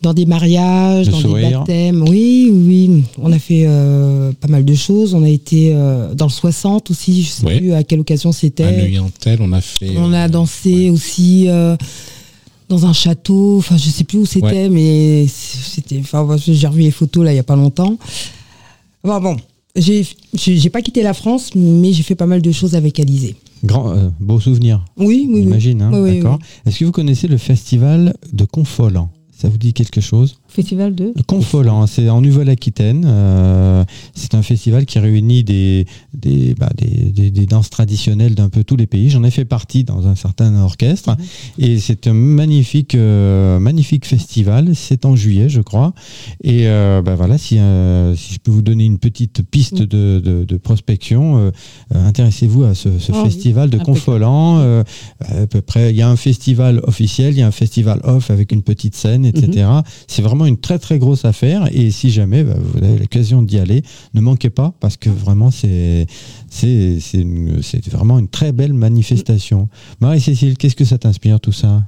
[0.03, 1.49] dans des mariages, Le dans sourire.
[1.49, 2.03] des baptêmes.
[2.09, 3.03] Oui, oui.
[3.19, 5.15] On a fait euh, pas mal de choses.
[5.15, 7.59] On a été euh, dans le 60 aussi, je sais Ouais.
[7.59, 8.77] plus à quelle occasion À c'était.
[8.77, 9.97] Neuilly-en-Tel, on a fait.
[9.97, 11.49] On a euh, dansé aussi
[12.69, 13.59] dans un château.
[13.59, 14.69] Enfin, je sais plus où c'était, Ouais.
[14.69, 15.99] mais c'était.
[16.01, 17.97] Enfin, j'ai revu les photos là il y a pas longtemps.
[19.03, 19.37] Bon, bon,
[19.77, 23.37] j'ai pas quitté la France, mais j'ai fait pas mal de choses avec Alizé.
[23.65, 25.43] Grand, euh, beau souvenir, Oui, oui, oui.
[25.45, 25.83] j'imagine.
[25.83, 26.39] hein, Oui, oui, D'accord.
[26.67, 30.39] Est-ce que vous connaissez le festival de Confolant Ça vous dit quelque chose?
[30.57, 33.05] Festival de Le Confolant, c'est en Nouvelle-Aquitaine.
[33.07, 38.49] euh, c'est un festival qui réunit des, des, bah, des, des- des danses traditionnelles d'un
[38.49, 39.11] peu tous les pays.
[39.11, 41.15] J'en ai fait partie dans un certain orchestre.
[41.59, 44.75] Et c'est un magnifique, euh, magnifique festival.
[44.75, 45.93] C'est en juillet, je crois.
[46.43, 47.59] Et euh, bah, voilà, si,
[48.17, 51.53] si je peux vous donner une petite piste de, de- de prospection,
[51.95, 53.77] intéressez-vous à ce, ce oui, festival de.
[53.79, 54.59] Confolant.
[54.61, 54.83] euh,
[55.21, 58.31] à peu près, il y a un festival officiel, il y a un festival off
[58.31, 59.69] avec une petite scène, etc.
[60.09, 63.59] C'est vraiment une très très grosse affaire et si jamais bah, vous avez l'occasion d'y
[63.59, 63.83] aller,
[64.15, 66.07] ne manquez pas parce que vraiment c'est
[66.49, 66.99] c'est
[67.91, 69.69] vraiment une très belle manifestation.
[70.01, 71.83] Marie-Cécile, qu'est-ce que ça t'inspire tout ça?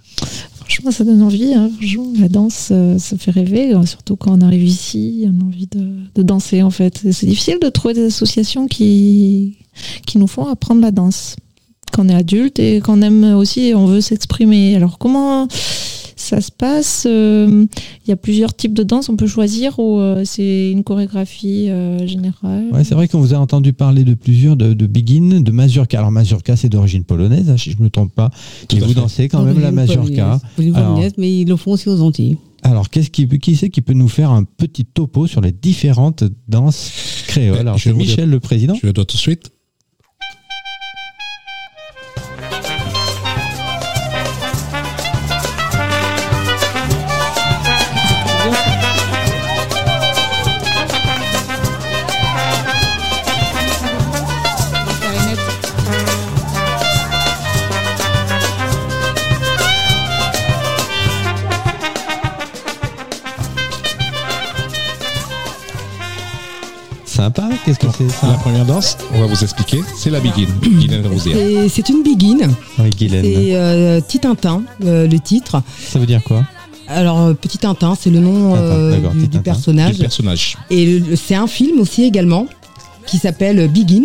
[0.58, 1.54] Franchement, ça donne envie.
[1.54, 1.70] hein.
[2.20, 3.74] La danse, euh, ça fait rêver.
[3.74, 7.00] euh, Surtout quand on arrive ici, on a envie de, de danser, en fait.
[7.10, 9.56] C'est difficile de trouver des associations qui,
[10.06, 11.36] qui nous font apprendre la danse.
[11.90, 14.76] Quand on est adulte et qu'on aime aussi, on veut s'exprimer.
[14.76, 15.48] Alors, comment
[16.20, 17.66] ça se passe Euh,
[18.06, 19.08] Il y a plusieurs types de danse.
[19.08, 23.34] On peut choisir ou euh, c'est une chorégraphie euh, générale Ouais, c'est vrai qu'on vous
[23.34, 25.98] a entendu parler de plusieurs, de, de Begin, de Mazurka.
[25.98, 28.30] Alors Mazurka, c'est d'origine polonaise, hein, si je ne me trompe pas.
[28.68, 28.94] Tout et vous fait.
[28.94, 30.40] dansez quand même la Mazurka.
[30.56, 32.36] D'origine Alors- polonaise, mais ils le font aussi aux Antilles.
[32.64, 36.24] Alors, qu'est-ce qui, qui c'est qui peut nous faire un petit topo sur les différentes
[36.48, 36.90] danses
[37.28, 37.54] créoles?
[37.54, 38.74] Ben, Alors, je Michel, le président.
[38.74, 39.50] Je le dois tout de suite.
[67.68, 70.46] Qu'est-ce que c'est ça La première danse, on va vous expliquer, c'est la Begin.
[71.18, 72.48] C'est- C'est une begin.
[72.78, 73.24] Oui, Guylaine.
[73.24, 75.62] C'est euh, Titintin, euh, le titre.
[75.78, 76.44] Ça veut dire quoi?
[76.88, 79.94] Alors, euh, Petit Tintin, c'est le nom euh, du, personnage.
[79.96, 80.56] Du personnage.
[80.70, 82.46] Et c'est un film aussi également
[83.06, 84.04] qui s'appelle Begin.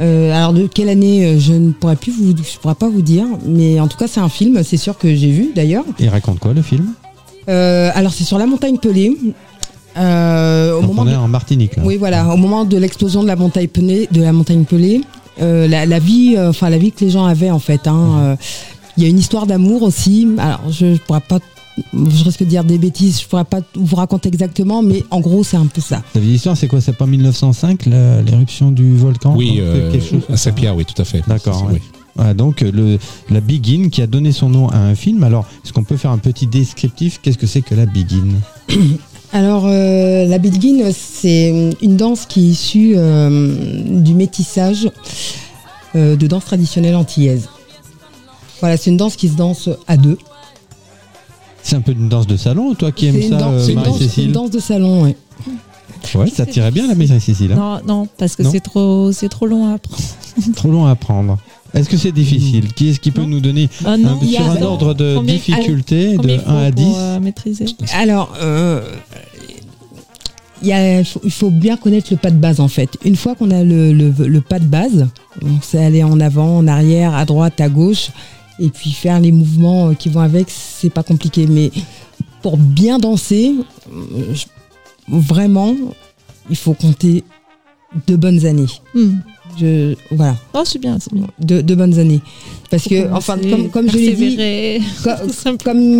[0.00, 3.26] Euh, alors de quelle année je ne pourrais plus vous, je pourrais pas vous dire,
[3.46, 5.84] mais en tout cas c'est un film, c'est sûr que j'ai vu d'ailleurs.
[6.00, 6.94] Il raconte quoi le film?
[7.48, 9.16] Euh, alors c'est sur la montagne Pelée.
[9.96, 11.82] Euh, au Donc, moment On est de- en Martinique là.
[11.84, 15.02] oui voilà, au moment de l'explosion de la montagne Pelée, de la montagne Pelée,
[15.40, 17.86] euh, la, la vie, euh, enfin la vie que les gens avaient en fait.
[17.86, 18.36] hein, euh,
[18.96, 20.28] Il y a une histoire d'amour aussi.
[20.38, 21.38] Alors je, ne pourrais pas,
[21.92, 25.42] je risque de dire des bêtises, je pourrais pas vous raconter exactement, mais en gros
[25.44, 26.02] c'est un peu ça.
[26.14, 26.80] Vu l'histoire, c'est quoi?
[26.80, 29.34] C'est pas 1905, la- l'éruption du volcan?
[29.36, 30.36] Oui, euh, quelque chose à ça.
[30.50, 31.22] Saint-Pierre, oui, tout à fait.
[31.26, 31.74] D'accord, ouais.
[31.74, 31.80] oui.
[32.16, 35.24] Voilà, donc le, la Begin qui a donné son nom à un film.
[35.24, 37.18] Alors, est-ce qu'on peut faire un petit descriptif?
[37.20, 38.34] Qu'est-ce que c'est que la Begin?
[39.34, 43.52] Alors, euh, la Begin, c'est une danse qui est issue euh,
[44.00, 44.88] du métissage
[45.96, 47.48] euh, de danse traditionnelle antillaise.
[48.60, 50.18] Voilà, c'est une danse qui se danse à deux.
[51.64, 53.74] C'est un peu une danse de salon, toi qui aimes ça, c'est une danse- c'est
[53.74, 55.16] Marie-Cécile une danse de salon, oui.
[56.14, 57.52] Ouais, ça tirait bien la Marie-Cécile.
[57.52, 60.02] hein Non, non, parce que c'est trop, c'est trop long à apprendre.
[60.56, 61.38] Trop long à apprendre.
[61.72, 63.28] Est-ce que c'est difficile Qui est-ce qui peut Non.
[63.28, 66.62] nous donner Ah un, non, sur un ordre de Combien- difficulté de il faut 1
[66.64, 68.82] à 10 pour euh, maîtriser Alors, euh,
[70.62, 72.90] il y a- il faut, il faut bien connaître le pas de base en fait.
[73.04, 75.08] Une fois qu'on a le, le- le pas de base,
[75.42, 78.10] on sait aller en avant, en arrière, à droite, à gauche,
[78.60, 81.46] et puis faire les mouvements euh, qui vont avec, c'est pas compliqué.
[81.48, 81.70] Mais
[82.42, 83.52] pour bien danser,
[84.32, 84.44] je-
[85.08, 85.74] vraiment,
[86.50, 87.24] il faut compter
[88.06, 88.66] de bonnes années.
[88.94, 89.16] Hmm.
[89.60, 91.26] Je, voilà, Oh, c'est bien, c'est bien.
[91.38, 92.20] de, de bonnes années.
[92.70, 94.80] Parce que, enfin, comme, comme je l'ai dit, persévérer.
[95.04, 95.56] co- Tout simplement.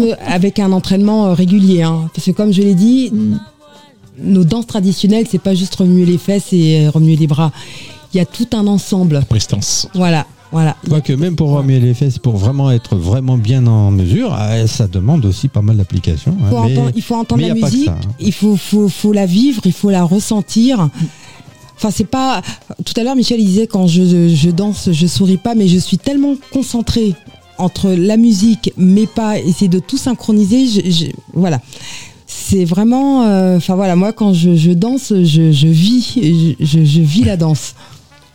[0.07, 2.11] comme avec un entraînement euh, régulier, hein.
[2.13, 3.39] parce que comme je l'ai dit, Mm.
[4.25, 7.53] nos danses traditionnelles, c'est pas juste remuer les fesses et euh, remuer les bras.
[8.13, 9.25] Il y a tout un ensemble.
[9.29, 9.89] Prestance.
[9.95, 10.77] Voilà, voilà.
[10.89, 14.87] Quoique même pour remuer les fesses, pour vraiment être vraiment bien en mesure, euh, ça
[14.87, 16.35] demande aussi pas mal d'applications.
[16.45, 16.51] hein,
[16.97, 18.11] il faut entendre la musique, ça, hein.
[18.21, 20.89] il faut, faut, faut la vivre, il faut la ressentir.
[21.77, 22.41] Enfin, c'est pas.
[22.85, 25.77] Tout à l'heure, Michel il disait quand je, je danse, je souris pas, mais je
[25.79, 27.15] suis tellement concentrée
[27.59, 30.67] entre la musique, mes pas, essayer de tout synchroniser.
[30.69, 31.61] Je, je- voilà.
[32.27, 33.25] C'est vraiment.
[33.27, 37.75] euh, Enfin voilà, moi quand je, je danse, je, je vis, je vis la danse.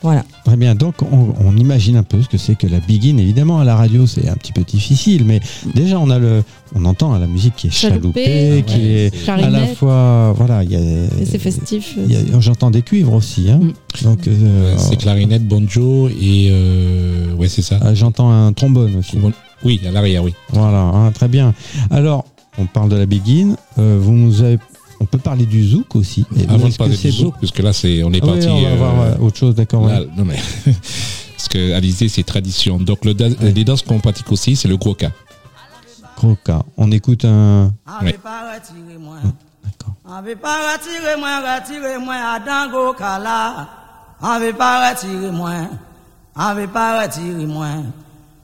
[0.02, 0.24] Voilà.
[0.46, 3.18] Très bien, donc on, on imagine un peu ce que c'est que la begin.
[3.18, 5.42] Évidemment, à la radio, c'est un petit peu difficile, mais
[5.76, 6.42] déjà on a le,
[6.74, 9.68] on entend hein, la musique qui est Chaloupée, chaloupée, qui ouais, est c'est- à la
[9.68, 10.80] fois, voilà, il y a,
[11.26, 11.98] c'est festif.
[12.40, 13.60] j'entends des cuivres aussi, hein.
[13.62, 14.04] Mm.
[14.06, 17.78] donc euh, C'est clarinette, banjo et euh, ouais c'est ça.
[17.82, 19.18] ah, j'entends un trombone aussi.
[19.66, 20.34] Oui, à l'arrière, oui.
[20.54, 21.54] Voilà, hein, très bien.
[21.92, 22.24] Alors,
[22.58, 23.56] on parle de la begin.
[23.78, 24.58] euh, vous nous avez,
[25.00, 26.26] on peut parler du zouk aussi.
[26.38, 28.48] Et Avant de parler du zouk, parce que là c'est, on est Ah oui, parti.
[28.50, 29.84] on va euh, voir euh, autre chose, d'accord.
[29.84, 30.08] ouais.
[30.18, 32.78] non mais parce que Alizé c'est tradition.
[32.80, 35.12] Donc le da- les danses qu'on pratique aussi, c'est le gros cas.
[36.18, 36.64] Gros cas.
[36.78, 37.72] On écoute un.
[38.02, 38.10] Ouais.
[38.10, 39.18] Avait pas retiré moi.
[39.64, 39.94] D'accord.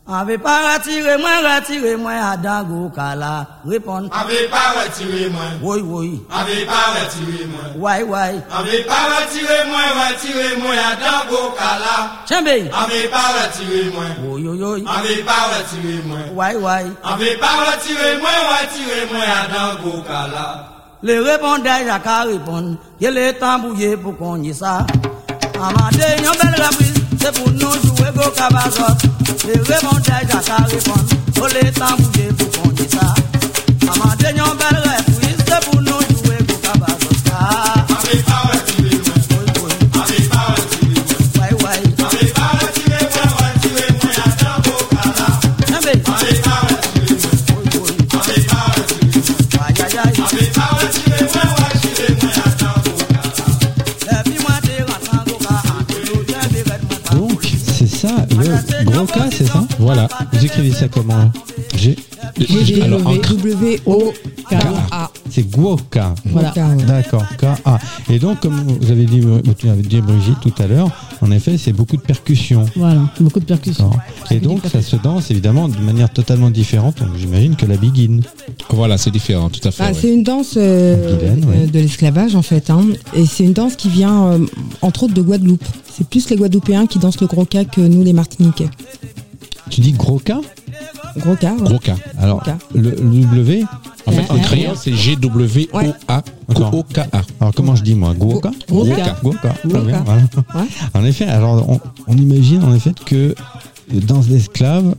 [0.08, 4.08] Ave pa ratire mwen, ratire mwen, adan go kala, repon.
[4.12, 6.20] Ave pa ratire mwen, woy woy.
[6.30, 8.34] Ave pa ratire mwen, woy woy.
[8.54, 12.22] Ave pa ratire mwen, ratire mwen, adan go kala.
[12.28, 12.70] Chembe.
[12.70, 14.84] Ave pa ratire mwen, woy woy woy.
[14.86, 16.86] Ave pa ratire mwen, woy woy.
[17.04, 20.70] Ave pa ratire mwen, ratire mwen, adan go kala.
[21.02, 24.86] Le repon dey a ka repon, ye le tambouye pou konye sa.
[25.58, 26.94] Amade yon bel reprise.
[27.25, 28.83] C'est pour nous jouer go cabazot.
[29.47, 31.05] Les répondeurs, y'a qu'à répondre.
[31.38, 33.13] Il est temps bouillé pour qu'on y ça.
[33.91, 34.55] Amandé, yon
[59.03, 60.08] cas, c'est ça Voilà.
[60.31, 61.31] Vous écrivez ça comment?
[61.75, 61.95] G.
[62.81, 65.12] Alors G-W-O-K-A.
[65.36, 66.15] C'est Guoka.
[66.28, 66.54] Voilà.
[66.88, 67.78] D'accord, K-A.
[68.10, 71.58] Et donc, comme vous avez dit, vous avez dit Brigitte tout à l'heure, en effet,
[71.58, 72.65] c'est beaucoup de percussions.
[72.78, 73.91] Voilà, beaucoup de percussions.
[74.32, 78.21] Et donc, ça se danse évidemment de manière totalement différente, donc j'imagine, que la begin.
[78.69, 79.84] voilà, c'est différent, tout à fait.
[79.84, 79.98] Ah, ouais.
[80.00, 81.30] C'est une danse euh, ouais.
[81.34, 82.86] euh, de l'esclavage en fait, hein.
[83.13, 84.39] et c'est une danse qui vient euh,
[84.82, 85.65] entre autres de Guadeloupe.
[85.91, 88.69] C'est plus les Guadeloupéens qui dansent le gros cas que nous les Martiniquais.
[89.69, 90.34] Tu dis gros K
[91.17, 91.54] Gros cas.
[91.54, 91.62] ouais.
[91.63, 91.95] Gros cas.
[92.19, 92.49] Alors, K.
[92.75, 93.63] le, le W,
[94.06, 96.73] En fait, le crayon c'est G W O A D'accord.
[96.75, 97.21] O K A.
[97.41, 98.13] alors comment je dis moi
[99.86, 100.21] bien, voilà.
[100.56, 100.67] Ouais.
[100.93, 103.34] En effet, alors on, on imagine en effet que
[103.91, 104.95] dans l'esclave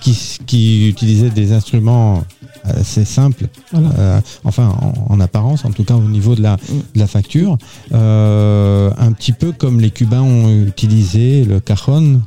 [0.00, 2.22] qui, qui utilisait des instruments
[2.64, 3.88] assez simples, Voilà.
[3.98, 6.78] euh, enfin en, en apparence, en tout cas au niveau de la, Mm.
[6.94, 7.58] de la facture,
[7.92, 12.20] euh, un petit peu comme les Cubains ont utilisé le cajon.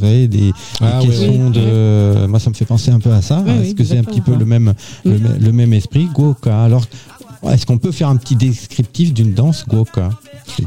[0.00, 2.26] Vous des, Ah, des oui, caissons de.
[2.26, 3.42] Moi, ça me fait penser un peu à ça.
[3.44, 6.06] Oui, Est-ce oui, que c'est un petit peu le même, le, me- le même esprit
[6.12, 6.64] Guoka.
[6.64, 6.84] Alors,
[7.50, 10.10] est-ce qu'on peut faire un petit descriptif d'une danse Guoka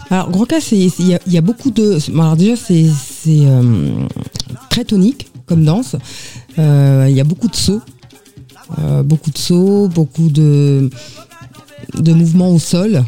[0.09, 1.97] Alors gros cas, c'est il y, a- il y a beaucoup de.
[2.13, 2.85] Alors déjà, c'est
[3.23, 3.89] c'est euh,
[4.69, 5.95] très tonique comme danse.
[6.59, 7.81] Euh, Il y a beaucoup de sauts,
[8.79, 10.89] Euh, beaucoup de sauts, beaucoup de
[11.95, 13.03] de mouvements au sol.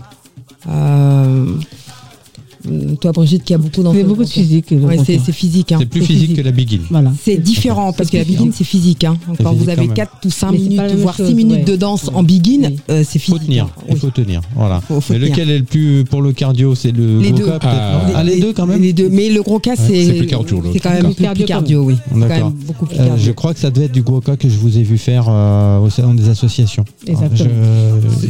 [3.02, 4.68] Toi, Brigitte, qui a beaucoup C'est beaucoup de physique.
[4.72, 5.22] Ouais, gros c'est cas.
[5.26, 5.72] c'est physique.
[5.74, 5.78] hein.
[5.80, 6.80] C'est plus physique, que la begin.
[6.90, 7.12] Voilà.
[7.22, 9.04] C'est différent parce que la begin c'est physique.
[9.04, 9.18] Hein.
[9.28, 9.94] Quand physique vous avez même.
[9.94, 11.64] 4 ou 5 Mais c'est minutes, voire 6 chose, minutes ouais.
[11.64, 12.12] de danse Ouais.
[12.16, 12.80] en begin, Oui.
[12.90, 13.48] euh, c'est Faut physique.
[13.50, 13.70] tenir, hein.
[13.90, 14.00] il Oui.
[14.00, 14.80] faut tenir, voilà.
[14.82, 15.32] Faut- faut Mais tenir.
[15.34, 17.46] lequel est le plus pour le cardio C'est le Les Goka, deux.
[17.60, 18.02] peut-être Ah.
[18.16, 20.64] Ah, les deux quand même Les deux, mais le gros cas, c'est c'est plus cardio,
[20.72, 21.34] C'est quand même cardio.
[21.34, 21.96] plus, cardio, oui.
[22.16, 22.54] D'accord.
[23.00, 25.26] Euh, je crois que ça devait être du Goka que je vous ai vu faire
[25.28, 26.86] euh, au salon des associations.
[27.08, 27.50] Exactement.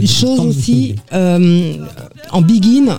[0.06, 2.98] Chose aussi, en begin,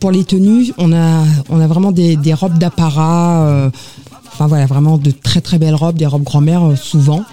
[0.00, 3.46] pour les tenues, on a, on a vraiment des, des robes d'apparat.
[3.46, 3.70] euh,
[4.32, 7.24] enfin voilà, vraiment de très très belles robes, des robes grand-mère euh, souvent.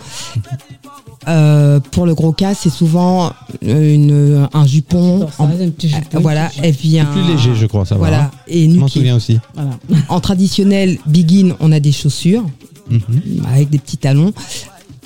[1.29, 5.27] Euh, pour le gros cas, c'est souvent une, un jupon.
[5.39, 6.49] En- un petit jupon, euh, voilà,
[6.81, 7.07] vient.
[7.13, 7.99] C'est plus léger, je crois, ça va.
[7.99, 8.31] Voilà, hein.
[8.47, 9.39] et Je m'en souviens aussi.
[9.53, 9.71] Voilà.
[10.09, 12.43] En traditionnel begin, on a des chaussures
[12.89, 13.45] Mhm.
[13.49, 14.33] avec des petits talons.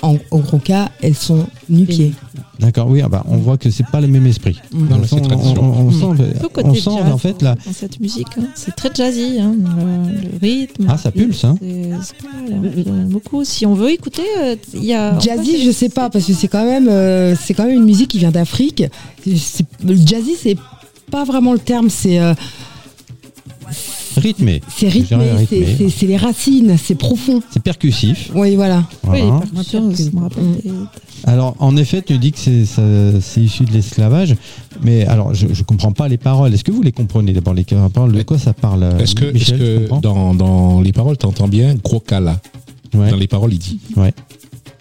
[0.02, 2.12] En, au gros cas, elles sont nu-pieds.
[2.60, 4.60] D'accord, oui, ah bah, on voit que c'est pas le même esprit.
[4.72, 7.56] Non, façon, on, on- on sent, côté on sent jazz en fait là.
[7.64, 8.26] dans cette musique.
[8.38, 8.44] hein.
[8.54, 10.86] C'est très jazzy, hein, le, le rythme.
[10.88, 11.56] Ah, ça pulse, hein.
[11.60, 13.06] C'est pas mal.
[13.06, 13.44] beaucoup.
[13.44, 15.18] Si on veut écouter, euh, il y a.
[15.18, 18.08] Jazzy, je sais pas parce que c'est quand même euh, c'est quand même une musique
[18.10, 18.82] qui vient d'Afrique.
[19.26, 20.56] Jazzy, c'est
[21.10, 22.34] pas vraiment le terme, c'est euh,
[24.18, 24.60] Rythmé.
[24.68, 25.74] c'est rythmé, c'est- rythmé.
[25.78, 27.40] c'est c'est les racines, c'est profond.
[27.50, 28.30] C'est percussif.
[28.34, 28.84] Oui, voilà.
[29.06, 29.20] Oui,
[29.54, 30.10] les des-
[31.24, 34.34] Alors, en effet, tu dis que c'est issu de l'esclavage,
[34.82, 36.54] mais alors, je ne comprends pas les paroles.
[36.54, 38.12] Est-ce que vous les comprenez d'abord les paroles?
[38.12, 41.74] De quoi ça parle euh, Est-ce que, Michel, dans, dans les paroles, tu entends bien
[41.74, 42.40] gros cala
[42.94, 43.10] Ouais.
[43.10, 44.12] Dans les paroles, il dit Ouais.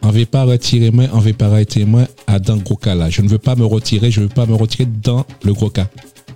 [0.03, 2.75] On ne veut pas retirer moi, on ne veut pas retirer moi à dans gros
[2.75, 3.09] cala.
[3.09, 5.69] Je ne veux pas me retirer, je ne veux pas me retirer dans le gros
[5.69, 5.87] cas.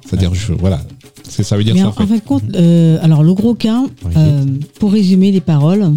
[0.06, 0.82] C'est-à-dire, je- voilà.
[1.28, 2.04] C'est- Ça veut dire Mais ça en, en fait.
[2.04, 4.12] en fin de compte, euh, alors le gros cas, Oui.
[4.18, 4.44] euh,
[4.80, 5.94] pour résumer les paroles,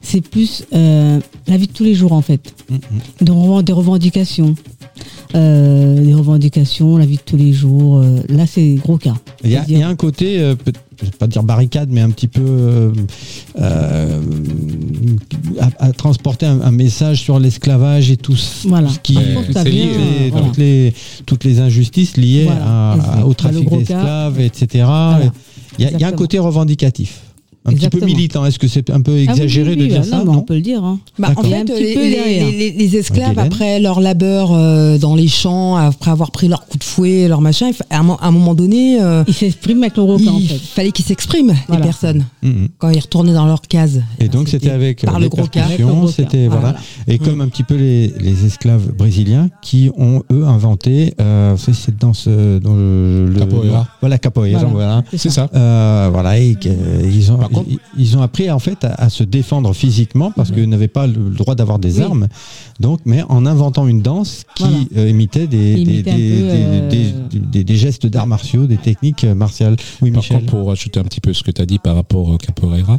[0.00, 2.52] c'est plus euh, la vie de tous les jours en fait.
[2.70, 2.78] Mhm.
[3.20, 4.54] Des, reven- des revendications.
[5.34, 8.02] Des revendications, la vie de tous les jours.
[8.28, 9.14] là, c'est gros cas.
[9.44, 10.54] Il y, a, un côté,
[11.02, 12.92] je vais pas dire barricade, mais un petit peu euh,
[13.60, 14.20] euh,
[15.60, 18.88] à, à transporter un, un message sur l'esclavage et tout ce Voilà.
[18.88, 20.46] ce qui Euh, contre, toutes ça les, voilà.
[20.46, 20.94] toutes, les,
[21.26, 22.64] toutes les injustices liées Voilà.
[22.64, 24.86] à- à- Et au trafic d'esclaves, etc.
[25.78, 27.20] Il y, a, il y a un côté revendicatif,
[27.64, 28.44] un petit peu militant.
[28.44, 30.42] Est-ce que c'est un peu Ah oui, exagéré oui, de dire ah, ça non, on
[30.42, 30.82] peut le dire.
[30.84, 30.98] hein.
[31.18, 36.48] Bah, en fait, les, esclaves, après leur labeur euh, dans les champs, après avoir pris
[36.48, 40.04] leur coup de fouet, leur machin, à un, moment donné, euh, Il s'exprime avec le
[40.04, 40.54] gros cas en il fait.
[40.58, 41.80] fallait qu'ils s'expriment, Voilà.
[41.82, 42.68] les personnes, Mhm.
[42.78, 44.02] quand ils retournaient dans leur case.
[44.18, 45.66] Et donc c'était avec par le gros cas.
[46.14, 46.60] c'était voilà.
[46.62, 46.76] Voilà.
[47.08, 51.74] Et comme un petit peu les, les esclaves brésiliens qui ont eux inventé euh, c'est
[51.74, 53.88] cette danse euh, dans le, le- Capoeira.
[54.00, 55.02] voilà capoeira, Voilà.
[55.16, 55.48] C'est ça.
[55.54, 56.56] Euh, voilà, et
[57.04, 60.50] ils, ont, contre- ils, ils ont appris en fait à, à se défendre physiquement parce
[60.50, 62.04] qu'ils n'avaient pas le, droit d'avoir des Oui.
[62.04, 62.28] armes.
[62.80, 64.78] Donc, mais en inventant une danse qui Voilà.
[64.96, 66.90] euh, imitait des, des, euh,
[67.64, 69.76] des- gestes d'arts martiaux, des techniques euh, martiales.
[70.00, 70.38] Oui, Par Michel.
[70.40, 72.98] contre, pour ajouter un petit peu ce que tu as dit par rapport au capoeira,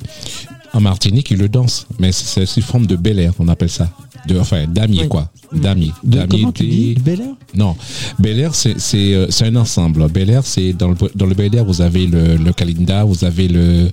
[0.73, 3.89] en Martinique, ils le dansent, mais c'est une forme de bel air, on appelle ça.
[4.27, 5.07] De, enfin, damier, Oui.
[5.09, 5.29] quoi.
[5.51, 5.91] Damier.
[6.03, 7.35] De- Damier, comment tu des- dis Bel Air?
[7.53, 7.75] Non,
[8.19, 8.75] Bel Air, c'est
[9.13, 10.07] euh, un ensemble.
[10.07, 13.23] Bel Air, c'est dans le dans le Bel Air, vous avez le, le Kalinda, vous
[13.25, 13.89] avez le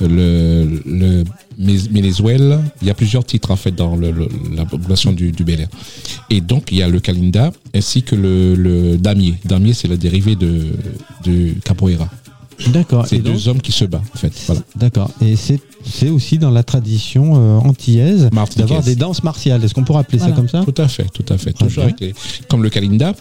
[0.00, 1.24] le le
[1.60, 2.60] Mé- Ménézuel.
[2.80, 5.60] Il y a plusieurs titres en fait dans le, le- la population du, du Bel
[5.60, 5.68] Air.
[6.30, 9.34] Et donc il y a le Kalinda ainsi que le, le Damier.
[9.44, 10.68] Damier, c'est le dérivé de
[11.24, 12.08] de capoeira.
[12.68, 13.06] D'accord.
[13.06, 14.32] C'est deux hommes qui se battent en fait.
[14.46, 14.60] Voilà.
[14.76, 15.10] D'accord.
[15.20, 19.64] Et c'est c'est aussi dans la tradition euh, antillaise d'avoir des danses martiales.
[19.64, 20.62] Est-ce qu'on pourrait appeler ça comme ça?
[20.64, 21.52] Tout à fait, tout à fait.
[21.52, 21.94] Très Toujours bien.
[21.94, 22.14] avec les-
[22.48, 23.14] comme le Kalinda.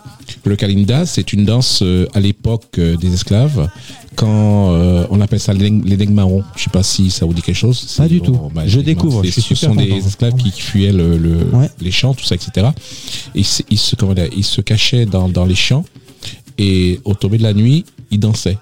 [0.46, 3.68] Le Kalinda, c'est une danse euh, à l'époque euh, des esclaves,
[4.16, 5.72] quand euh, on appelle ça les,
[6.08, 6.44] marrons.
[6.56, 7.84] Je sais pas si ça vous dit quelque chose.
[7.98, 8.40] Pas du tout.
[8.68, 11.70] Je les découvre, je suis Ce super sont des esclaves qui fuyaient le, le- Ouais.
[11.82, 12.68] les champs, tout ça, etc.
[13.34, 15.84] Et ils se, comment dire, ils se cachaient dans, dans les champs
[16.60, 18.58] et au tomber de la nuit, ils dansaient.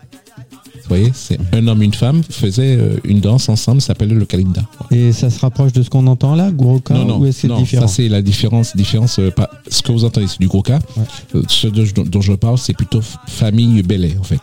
[0.90, 4.64] Vous voyez, c'est un homme, une femme faisaient euh, une danse ensemble, s'appelait le Kalinda.
[4.90, 7.86] Et ça se rapproche de ce qu'on entend là, Gouroka, Non, non, ou non, différent
[7.88, 8.76] ça c'est la différence.
[8.76, 10.80] différence euh, pas, ce que vous entendez, c'est du cas.
[10.98, 11.04] Ouais.
[11.36, 14.42] Euh, ce dont, dont je parle, c'est plutôt famille Belay, en fait.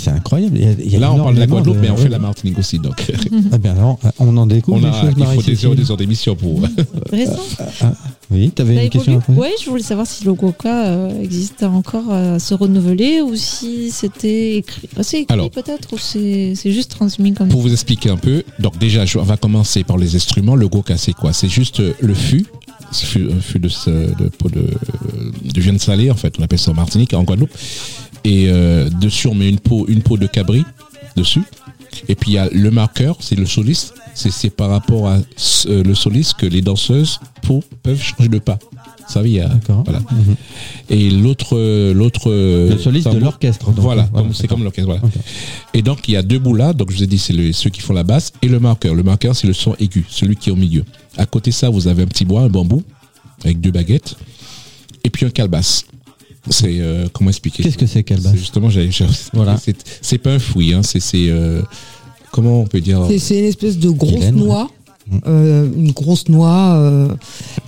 [0.00, 0.56] C'est incroyable.
[0.58, 2.08] Il y a- il y a là, on parle de la Guadeloupe, mais on fait
[2.08, 2.78] la Martinique aussi.
[2.78, 2.94] Donc,
[3.52, 5.90] Ah bien, alors, on en découvre on des a, choses, il faut des heures, des
[5.90, 6.62] heures d'émission pour.
[8.30, 11.62] Oui, tu avais Ça une question Ouais, je voulais savoir si le Goka euh, existe
[11.62, 14.88] encore à se renouveler ou si c'était écrit.
[14.96, 18.78] Ah, c'est écrit peut-être ou c'est juste transmis comme Pour vous expliquer un peu, donc
[18.78, 20.56] déjà, on va commencer par les instruments.
[20.56, 21.32] Le goka, c'est quoi?
[21.32, 22.46] C'est juste euh, le fût,
[22.92, 26.74] fût, un fût de, de, de, de viande salée, en fait, on appelle ça en
[26.74, 27.50] Martinique, en Guadeloupe.
[28.24, 30.64] Et euh, dessus, on met une peau, une peau de cabri
[31.16, 31.42] dessus.
[32.08, 33.94] Et puis il y a le marqueur, c'est le soliste.
[34.14, 35.18] C'est par rapport à
[35.66, 38.58] euh, le soliste que les danseuses pour, peuvent changer de pas.
[39.08, 39.84] Vous savez, il y a, D'accord.
[39.84, 40.00] voilà.
[40.00, 40.36] Mhm.
[40.90, 41.56] Et l'autre,
[41.92, 42.30] l'autre.
[42.30, 43.70] Le soliste de l'orchestre.
[43.70, 44.90] Voilà, c'est comme l'orchestre.
[44.90, 45.02] Voilà.
[45.72, 46.74] Et donc, il y a deux bouts là.
[46.74, 48.94] Donc, je vous ai dit, c'est ceux qui font la basse et le marqueur.
[48.94, 50.84] Le marqueur, c'est le son aigu, celui qui est au milieu.
[51.16, 52.82] À côté de ça, vous avez un petit bois, un bambou,
[53.44, 54.14] avec deux baguettes,
[55.04, 55.84] et puis un calebasse.
[56.50, 59.58] C'est euh, comment expliquer Qu'est-ce que c'est qu'elle C'est Justement, j'ai, j'ai- Voilà.
[60.02, 61.62] c'est, pas un fouille, hein, c'est, c'est euh,
[62.32, 64.36] comment on peut dire C'est- une espèce de grosse Hélène.
[64.36, 64.70] noix.
[65.10, 65.18] Mm.
[65.26, 67.08] euh, une grosse noix euh,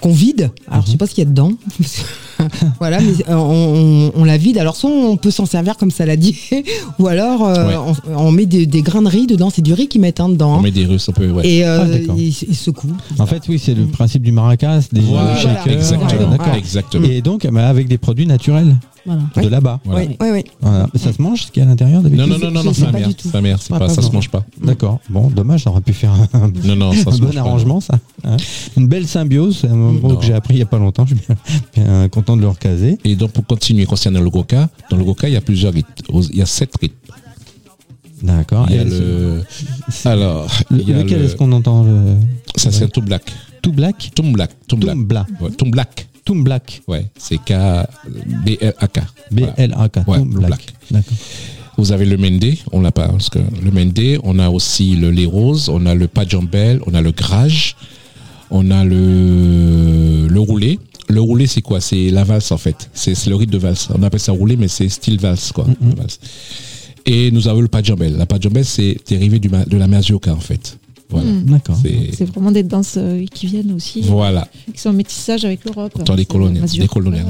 [0.03, 0.51] qu'on vide.
[0.71, 1.53] Alors je sais pas ce qu'il y a dedans.
[2.79, 4.59] voilà, mais euh, on, on- on la vide.
[4.59, 6.37] Alors soit on peut s'en servir comme saladier,
[6.99, 7.95] ou alors euh, Ouais.
[8.15, 9.51] on, on met des, des grains de riz dedans.
[9.51, 10.55] C'est du riz qu'ils mettent hein, dedans.
[10.55, 10.63] On hein.
[10.63, 11.47] met des Russes un peu, ouais.
[11.47, 12.15] Et euh, Ah, d'accord.
[12.19, 12.89] il, il secoue.
[13.19, 15.73] En fait, oui, c'est le principe du maracas, des Voilà, shakers.
[15.73, 16.31] exactement.
[16.31, 16.55] D'accord.
[16.55, 17.07] exactement.
[17.09, 18.77] Et donc, bah, avec des produits naturels
[19.07, 19.23] Voilà.
[19.43, 19.81] de là-bas.
[19.85, 20.07] Voilà.
[20.07, 20.45] Oui, oui, oui.
[20.61, 20.87] Voilà.
[20.97, 22.27] Ça se mange ce qu'il y a à l'intérieur d'habitude?
[22.27, 23.29] Non, non, non, non, non, tout.
[23.31, 24.15] sa mère, c'est Ah, pas, pas ça se bon.
[24.15, 24.45] mange pas.
[24.63, 24.99] D'accord.
[25.09, 27.41] Bon, dommage, j'aurais pu faire un, Non, non, ça un se bon mange pas.
[27.41, 27.95] arrangement, ça.
[28.25, 28.37] hein.
[28.77, 30.17] Une belle symbiose, c'est un mot Non.
[30.17, 31.07] que j'ai appris il n'y a pas longtemps.
[31.07, 31.37] Je suis bien,
[31.85, 32.99] bien content de le recaser.
[33.05, 35.91] Et donc, pour continuer concernant le goka, dans le goka, il y a plusieurs rythmes.
[36.31, 36.95] Il y a sept rythmes.
[38.23, 38.67] D'accord.
[38.69, 39.43] Il y a le,
[40.05, 42.17] alors, le- il y a lequel le, est-ce qu'on entend le...
[42.57, 43.23] ça c'est un tout black.
[43.63, 44.95] Tout black Tom black, tom black.
[44.95, 45.27] Toum black.
[45.41, 46.07] Ouais, tom black.
[46.25, 46.83] Toum black.
[46.87, 47.53] Ouais, c'est K,
[48.45, 49.01] B, L, A, K.
[49.31, 49.53] Voilà.
[49.55, 50.07] B-L-A-K.
[50.07, 50.49] Ouais, Toum black.
[50.49, 50.75] black.
[50.91, 51.17] D'accord.
[51.79, 55.11] Vous avez le mende, on l'a pas, parce que le mende, on a aussi le
[55.11, 57.75] lait rose, on a le pajambel, on a le grage,
[58.51, 60.79] on a le, le roulé.
[61.11, 61.81] Le roulé, c'est quoi?
[61.81, 62.89] C'est la valse, en fait.
[62.95, 63.89] C'est le rythme de valse.
[63.95, 65.67] On appelle ça roulé, mais c'est style valse, quoi.
[65.81, 66.19] Valse.
[67.07, 68.17] Et nous avons le pajambel.
[68.17, 70.79] La pajambel, c'est dérivé du, de la mazioka, en fait.
[71.09, 71.31] Voilà.
[71.33, 71.45] Mm.
[71.47, 71.77] D'accord.
[72.13, 74.47] C'est- vraiment des danses euh, qui viennent aussi, Voilà.
[74.73, 76.01] qui sont en métissage avec l'Europe.
[76.05, 76.25] Dans les
[76.61, 77.27] Mazurka, des coloniales,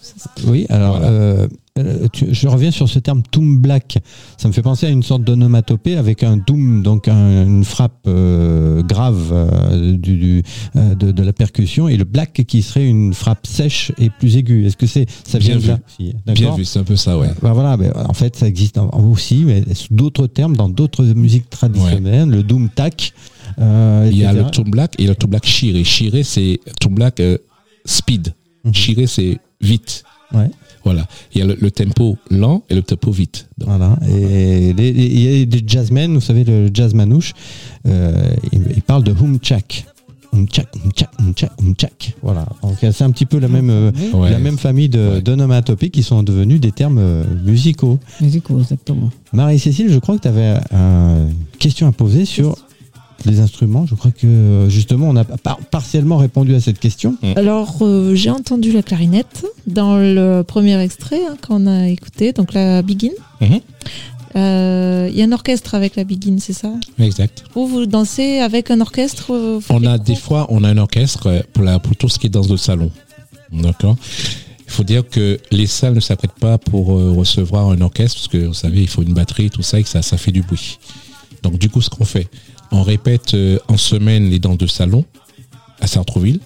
[0.00, 0.30] ça.
[0.46, 1.48] Oui, alors Voilà.
[1.78, 3.98] Euh, tu- je reviens sur ce terme Toum Black.
[4.36, 8.04] Ça me fait penser à une sorte d'onomatopée avec un doom, donc un- une frappe
[8.06, 10.42] euh, grave euh, du, du-
[10.74, 14.66] de, de la percussion, et le black qui serait une frappe sèche et plus aiguë.
[14.66, 15.68] Est-ce que c'est ça Bien vient de vu.
[15.68, 17.28] là Si, Bien vu, c'est un peu ça, ouais.
[17.42, 17.76] Bah voilà,
[18.08, 22.68] en fait, ça existe aussi, mais sous d'autres termes, dans d'autres musiques traditionnelles, le doom
[22.68, 23.12] tac.
[23.58, 25.84] Il y a le tom black et le tom black chiré.
[25.84, 27.20] Chiré, c'est tom black
[27.84, 28.34] speed.
[28.64, 28.74] Mhm.
[28.74, 30.04] Chiré, c'est vite.
[30.32, 30.50] Ouais.
[30.84, 31.06] Voilà.
[31.34, 33.48] Il y a le, le tempo lent et le tempo vite.
[33.58, 33.98] Donc, Voilà.
[34.08, 37.32] Et il y a des jazzmen, vous savez, le jazz manouche,
[37.86, 38.12] euh,
[38.52, 39.86] il, il parle de humchak.
[40.34, 42.14] Humchak, humchak, humchak, humchak.
[42.22, 42.46] Voilà.
[42.62, 44.30] Donc c'est un petit peu la même, euh, Ouais.
[44.30, 45.20] la même famille de Ouais.
[45.22, 47.98] d'onomatopées qui sont devenus des termes euh, musicaux.
[48.20, 49.10] Musicaux, exactement.
[49.34, 52.56] Marie-Cécile, je crois que tu avais une question à poser sur
[53.26, 53.86] les instruments.
[53.86, 57.16] Je crois que euh, justement, on a par- partiellement répondu à cette question.
[57.36, 62.52] Alors, euh, j'ai entendu la clarinette dans le premier extrait hein, qu'on a écouté, donc
[62.54, 63.10] la Begin.
[63.40, 63.60] Mhm.
[64.34, 66.72] Euh, Il y a un orchestre avec la Begin, c'est ça?
[66.98, 67.44] Exact.
[67.54, 69.30] Vous, vous dansez avec un orchestre
[69.68, 72.30] On a des fois, on a un orchestre pour, la, pour tout ce qui est
[72.30, 72.90] danse de salon.
[73.52, 73.96] D'accord?
[74.66, 78.28] Il faut dire que les salles ne s'apprêtent pas pour euh, recevoir un orchestre parce
[78.28, 80.40] que vous savez, il faut une batterie, tout ça, et que ça, ça fait du
[80.40, 80.78] bruit.
[81.42, 82.26] Donc, du coup, ce qu'on fait,
[82.72, 85.04] on répète euh, en semaine les danses de salon
[85.80, 86.40] à Sartrouville.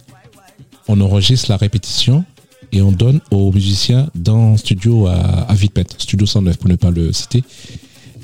[0.88, 2.24] On enregistre la répétition
[2.72, 6.76] et on donne aux musiciens dans un studio à, à Vitpet, studio 109 pour ne
[6.76, 7.42] pas le citer.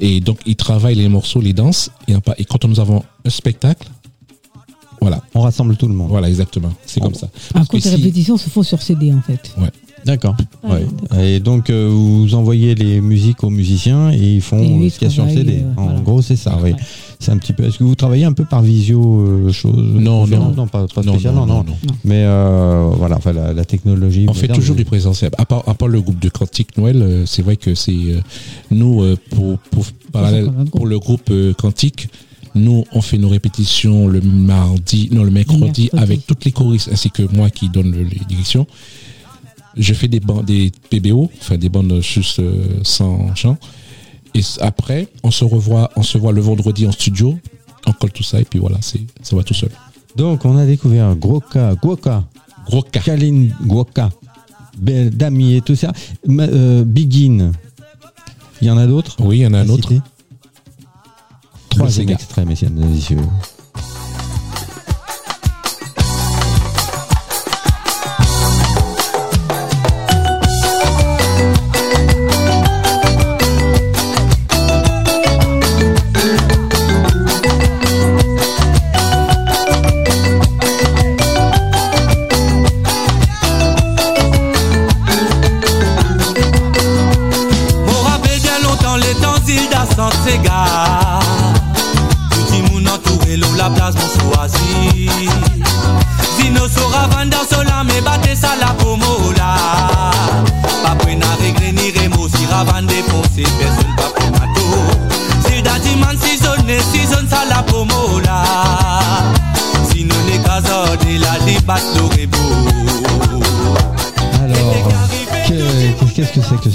[0.01, 1.91] Et donc, ils travaillent les morceaux, les danses.
[2.09, 3.89] Et, un pas- et quand nous avons un spectacle,
[5.01, 6.09] voilà, On rassemble tout le monde.
[6.09, 6.73] voilà, exactement.
[6.87, 7.29] C'est comme ça.
[7.55, 9.53] Après, que les si- répétitions se font sur CD, en fait.
[10.05, 10.37] D'accord.
[10.65, 10.87] Ah, Ouais.
[11.37, 15.09] Et donc, euh, vous envoyez les musiques aux musiciens et ils font Et ce qu'il
[15.09, 15.59] y a sur CD.
[15.61, 16.01] euh, en voilà.
[16.01, 16.57] gros, c'est ça.
[16.59, 16.75] Ouais.
[17.23, 17.65] C'est un petit peu.
[17.65, 20.67] Est-ce que vous travaillez un peu par visio euh, chose Non, conférence non.
[20.67, 21.95] pas, pas Non, spécialement, non, non, non.
[22.05, 24.27] Mais euh, voilà, enfin, la, la technologie.
[24.29, 25.31] On fait toujours mais- du présentiel.
[25.39, 28.21] À part, à part le groupe de Quantique Noël, euh, c'est vrai que c'est euh,
[28.71, 29.59] nous euh, pour
[30.73, 32.09] pour le groupe euh, Quantique,
[32.55, 35.91] nous on fait nos répétitions le mardi, non le mercredi, mercredi.
[35.95, 38.67] avec toutes les choristes ainsi que moi qui donne le- les directions.
[39.77, 43.57] Je fais des bandes, des PBO, enfin des bandes juste euh, sans chant.
[44.35, 47.39] Et après, on se revoit, on se voit le vendredi en studio,
[47.87, 49.71] on colle tout ça et puis voilà, c'est ça va tout seul.
[50.17, 52.25] Donc, on a découvert Groka, Guoka,
[52.67, 53.01] Gros cas.
[53.01, 54.11] Kalin Guoka,
[54.79, 55.93] Be- Dami et tout ça.
[56.27, 57.53] Ma- euh, Begin.
[58.61, 59.93] Il y en a d'autres Oui, il y en a un autre.
[61.71, 62.69] Troisième extrait, messieurs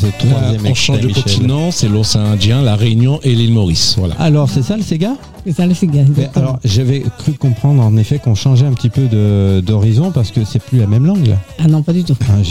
[0.08, 3.96] Là, troisième on change de Michel continent, c'est l'océan Indien, la Réunion et l'île Maurice.
[3.98, 4.16] Voilà.
[4.20, 5.12] Alors, c'est ça le Sega?
[5.46, 6.02] C'est ça le Sega.
[6.36, 9.08] Alors, j'avais cru comprendre en effet qu'on changeait un petit peu
[9.62, 11.26] d'horizon parce que c'est plus la même langue.
[11.28, 11.38] là.
[11.60, 12.16] Ah non, pas du tout.
[12.30, 12.42] Hein,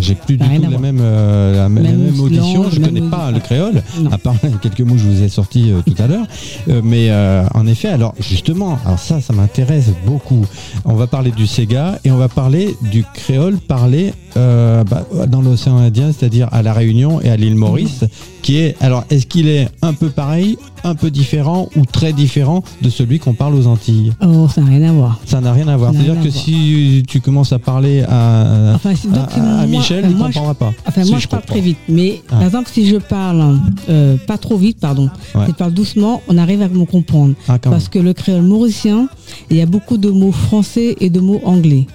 [0.00, 2.62] J'ai plus du tout la même, euh, la, même- la Même audition.
[2.64, 4.10] langue, Je même connais pas le créole, Non.
[4.12, 6.26] à part quelques mots que je vous ai sortis euh, tout à l'heure.
[6.68, 10.46] Euh, mais euh, en effet, alors justement, alors ça, ça m'intéresse beaucoup.
[10.86, 15.40] On va parler du Sega et on va parler du créole parlé euh, bah, dans
[15.42, 18.04] l'océan Indien, c'est-à-dire à la Réunion et à l'île Maurice,
[18.42, 22.62] qui est alors est-ce qu'il est un peu pareil, un peu différent ou très différent
[22.82, 24.12] de celui qu'on parle aux Antilles?
[24.22, 25.20] Oh, ça n'a rien à voir.
[25.24, 25.92] Ça n'a rien à voir.
[25.92, 26.34] C'est-à-dire que voir.
[26.44, 30.54] si tu commences à parler à, Enfin, à- moi- Michel, enfin, il ne je- comprendra
[30.54, 30.72] pas.
[30.86, 31.54] Enfin, Si, moi, je je parle comprends.
[31.54, 31.78] très vite.
[31.88, 32.32] Mais Ah.
[32.36, 33.58] par exemple, si je parle
[33.88, 35.46] euh, pas trop vite, pardon, Ouais.
[35.46, 37.34] si je parle doucement, on arrive à me comprendre.
[37.48, 39.08] Ah, Parce que le créole mauricien,
[39.50, 41.86] il y a beaucoup de mots français et de mots anglais.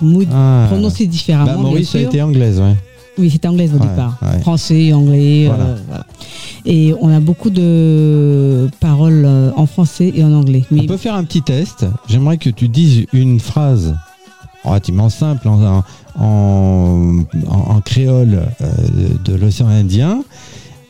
[0.00, 0.66] Mots Ah.
[0.68, 1.58] prononcés Bah, différemment.
[1.62, 2.76] Maurice bien a été anglaise, ouais.
[3.18, 4.16] Oui, c'était anglaise au Ouais, départ.
[4.22, 4.38] ouais.
[4.40, 5.46] Français, anglais.
[5.48, 5.64] Voilà.
[5.64, 6.06] euh, voilà.
[6.64, 10.64] Et on a beaucoup de paroles euh, en français et en anglais.
[10.70, 11.84] Mais On peut faire un petit test.
[12.08, 13.96] J'aimerais que tu dises une phrase
[14.64, 15.82] relativement simple en,
[16.18, 18.66] en, en- en créole euh,
[19.24, 20.22] de l'océan Indien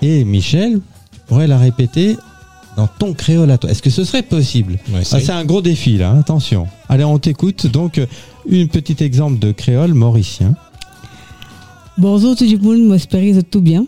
[0.02, 0.80] et Michel
[1.28, 2.16] pourrait la répéter
[2.76, 3.70] dans ton créole à toi.
[3.70, 4.74] Est-ce que ce serait possible?
[4.92, 6.66] Ouais, Ah, c'est- un gros défi là, hein, attention.
[6.88, 7.66] Allez, on t'écoute.
[7.66, 8.06] Donc, euh,
[8.48, 10.56] une petite exemple de créole mauricien.
[11.96, 13.86] bonjour tout le monde, j'espère que vous êtes tout bien.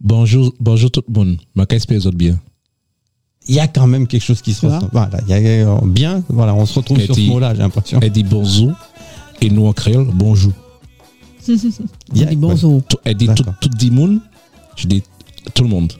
[0.00, 1.38] Bonjour, bonjour tout le monde.
[1.54, 2.38] Ma espère que vous êtes bien?
[3.48, 4.90] Il y a quand même quelque chose qui se ressemble.
[4.92, 5.36] Voilà, il y a
[5.68, 6.22] euh, bien.
[6.28, 7.98] Voilà, on se retrouve Et sur ce mot-là, j'ai l'impression.
[8.02, 8.72] Elle dit bonjour
[9.40, 10.52] et nous en créole, bonjour.
[11.48, 11.54] On
[12.14, 12.82] dit bonjour.
[12.84, 14.20] Tout- Elle dit tout, tout le monde,
[14.76, 15.02] je dis
[15.54, 15.92] tout le monde.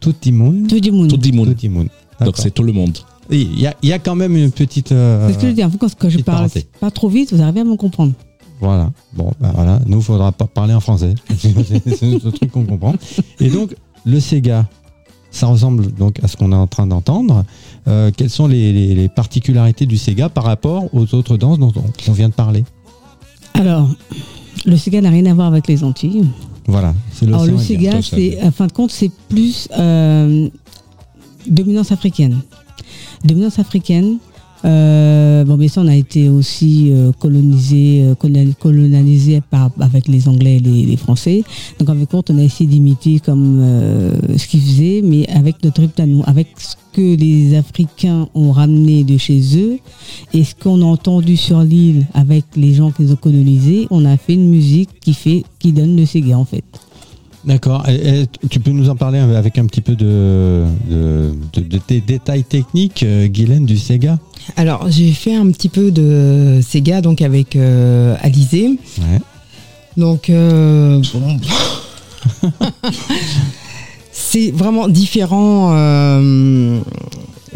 [0.00, 0.68] Tout le monde.
[0.68, 1.08] Tout le monde.
[1.08, 1.56] Tout le Tout monde.
[1.62, 1.88] le monde.
[2.20, 2.98] Donc c'est tout le monde.
[3.32, 4.92] Il y a, il y a quand même une petite.
[4.92, 5.64] euh, C'est ce que je dis.
[5.64, 6.66] En fait, quand je parle parenté.
[6.80, 8.12] pas trop vite, vous arrivez à me comprendre.
[8.60, 8.90] Voilà.
[9.14, 9.80] Bon, ben voilà.
[9.86, 11.14] Nous, il faudra pas parler en français.
[11.38, 12.94] c'est le truc qu'on comprend.
[13.40, 13.74] Et donc,
[14.04, 14.66] le Sega,
[15.30, 17.44] ça ressemble donc à ce qu'on est en train d'entendre.
[17.88, 21.72] Euh, quelles sont les, les- les particularités du Sega par rapport aux autres danses dont
[21.74, 22.64] on, on vient de parler?
[23.54, 23.88] Alors,
[24.66, 26.24] le Sega n'a rien à voir avec les Antilles.
[26.68, 26.94] Voilà.
[27.12, 27.58] C'est Alors, le.
[27.58, 30.48] Sega, c'est, à fin de compte, c'est plus euh,
[31.48, 32.40] dominance africaine.
[33.24, 34.18] Dominance africaine.
[35.44, 40.28] bon, bien sûr, on a été aussi euh, colonisé, euh, colon- colonisé par, avec les
[40.28, 41.42] Anglais et les, Français.
[41.78, 45.80] Donc, de compte, on a essayé d'imiter comme euh, ce qu'ils faisaient, mais avec notre
[45.80, 49.78] rythme avec ce que les Africains ont ramené de chez eux
[50.34, 53.86] et ce qu'on a entendu sur l'île avec les gens qu'ils ont colonisés.
[53.90, 56.64] On a fait une musique qui fait, qui donne le Sega, en fait.
[57.44, 57.88] D'accord.
[57.88, 61.78] Et- et tu peux nous en parler avec un petit peu de, de, de- de
[61.78, 64.18] tes détails techniques, euh, Guylaine, du Sega?
[64.56, 68.68] Alors, j'ai fait un petit peu de Sega donc avec euh, Alizé.
[68.98, 69.20] Ouais.
[69.96, 71.36] Donc, euh, bon.
[74.12, 75.70] c'est vraiment différent.
[75.74, 76.80] euh,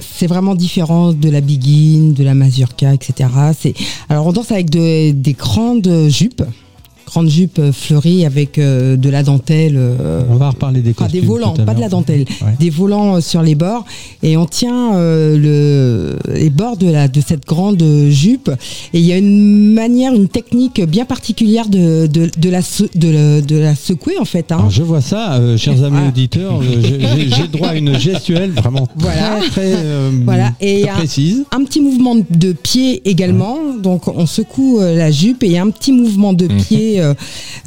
[0.01, 3.30] c'est vraiment différent de la Begin, de la Mazurka, etc.
[3.59, 3.74] C'est
[4.09, 6.43] alors on danse avec de- des grandes jupes,
[7.07, 9.75] grandes jupes fleuries avec euh, de la dentelle.
[9.77, 11.21] euh, On va reparler des costumes.
[11.21, 12.55] des volants, pas de la dentelle, Ouais.
[12.59, 13.85] des volants euh, sur les bords
[14.23, 18.51] et on tient euh, le, les bords de, la, de cette grande jupe
[18.93, 22.85] et il y a une manière, une technique bien particulière de, de, de, la, se-
[22.95, 24.51] de, la, de la secouer en fait.
[24.53, 24.57] hein.
[24.59, 26.09] Alors, je vois ça, euh, chers amis Ah.
[26.09, 29.37] auditeurs, euh, j'ai- droit à une gestuelle vraiment Voilà.
[29.39, 30.53] très, très, euh, Voilà.
[30.61, 31.45] Et très un- précise.
[31.53, 35.59] Un petit mouvement de pied également, donc on secoue euh, la jupe et il y
[35.59, 36.57] a un petit mouvement de Mhm.
[36.57, 37.15] pied euh,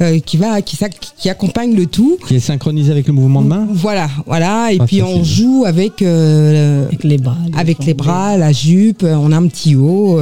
[0.00, 2.18] euh, qui va, qui, s'ac- qui accompagne le tout.
[2.26, 4.72] Qui est synchronisé avec le mouvement de main Voilà, voilà.
[4.72, 7.36] Et Ah, puis on joue avec euh, Avec les bras.
[7.56, 10.20] avec les bras, la jupe, on a un petit haut.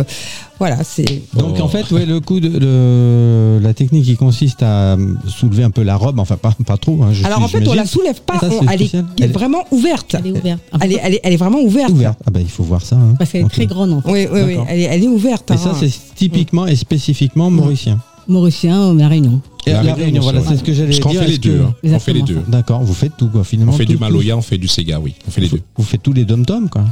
[0.59, 1.05] Voilà, c'est.
[1.35, 1.63] Donc Oh.
[1.63, 4.97] en fait, ouais, le coup de le- la technique qui consiste à
[5.29, 6.99] soulever un peu la robe, enfin pas, pas trop.
[7.05, 9.05] hein, je Alors suis- en fait, on la soulève pas, Ça, on- c'est elle, est,
[9.21, 10.17] elle vraiment ouverte.
[10.19, 10.61] Elle est ouverte.
[10.83, 11.91] Elle est, fait, elle est, elle est vraiment ouverte.
[11.93, 12.19] ouverte.
[12.27, 12.97] Ah bah il faut voir ça.
[12.97, 13.15] hein.
[13.19, 14.11] Parce qu'elle est très grande en fait.
[14.11, 14.67] Oui, oui, oui, D'accord.
[14.69, 15.49] elle est, elle est ouverte.
[15.53, 15.59] Et hein.
[15.59, 18.01] ça, c'est typiquement et spécifiquement mauricien.
[18.29, 19.41] Mauricien, la Réunion.
[19.67, 21.21] Et La la Réunion, Réunion, voilà, c'est ce que j'allais Parce dire.
[21.21, 21.61] qu'on fait les que- deux.
[21.63, 21.75] hein.
[21.85, 22.43] On fait les deux.
[22.49, 23.73] D'accord, vous faites tout quoi finalement.
[23.73, 25.15] On fait tout- du tout- Maloya, on fait du Sega, oui.
[25.27, 25.61] On fait les deux.
[25.77, 26.85] Vous faites tous les dom-toms, quoi.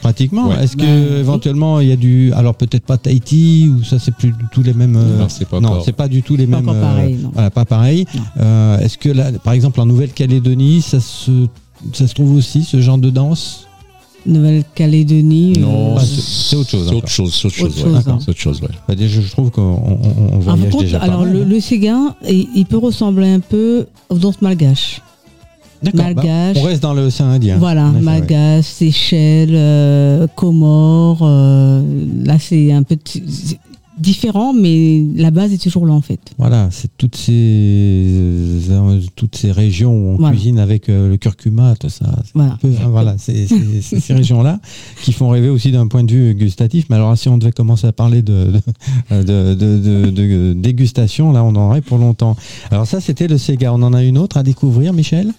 [0.00, 0.48] Pratiquement.
[0.48, 0.62] Ouais.
[0.64, 2.32] Est-ce que Bah, éventuellement il y a du.
[2.34, 4.96] Alors peut-être pas Tahiti, ou ça c'est plus du tout les mêmes.
[4.96, 5.84] euh, Non, c'est pas non, encore.
[5.84, 6.68] c'est pas du tout les Pas mêmes.
[6.68, 7.30] encore pareil, non.
[7.32, 8.04] Voilà, pas pareil.
[8.38, 11.30] Euh, Est-ce que là, par exemple en Nouvelle-Calédonie, ça se,
[11.92, 13.66] ça se trouve aussi ce genre de danse?
[14.26, 15.54] Nouvelle-Calédonie.
[15.58, 17.82] Non, euh, Ah, c'est- autre chose C'est autre chose, c'est autre Autre chose.
[17.84, 18.00] chose, ouais.
[18.12, 18.18] hein.
[18.20, 18.68] C'est autre chose, ouais.
[18.88, 21.46] Bah, déjà, je trouve qu'on de voyage compte, déjà pas alors mal, le, hein.
[21.48, 25.00] le Séguin, il, il peut ressembler un peu aux danses malgaches.
[25.82, 26.56] D'accord, bah, malgache.
[26.58, 27.58] on reste dans l'océan Indien.
[27.58, 28.00] Voilà, ouais.
[28.00, 31.18] malgaches, Seychelles, euh, Comores.
[31.22, 31.82] euh,
[32.24, 32.96] là, c'est un peu.
[33.98, 36.20] Différent, mais la base est toujours là en fait.
[36.38, 40.34] Voilà, c'est toutes ces euh, toutes ces régions où on Voilà.
[40.34, 42.06] cuisine avec euh, le curcuma, tout ça.
[42.34, 42.58] Voilà.
[42.60, 44.60] peu, hein, voilà, c'est ces régions-là
[45.02, 46.86] qui font rêver aussi d'un point de vue gustatif.
[46.90, 48.52] Mais alors, si on devait commencer à parler de
[49.10, 52.36] de, de, de- de- de dégustation, là, on en aurait pour longtemps.
[52.70, 53.72] Alors ça, c'était le Sega.
[53.72, 55.32] On en a une autre à découvrir, Michel?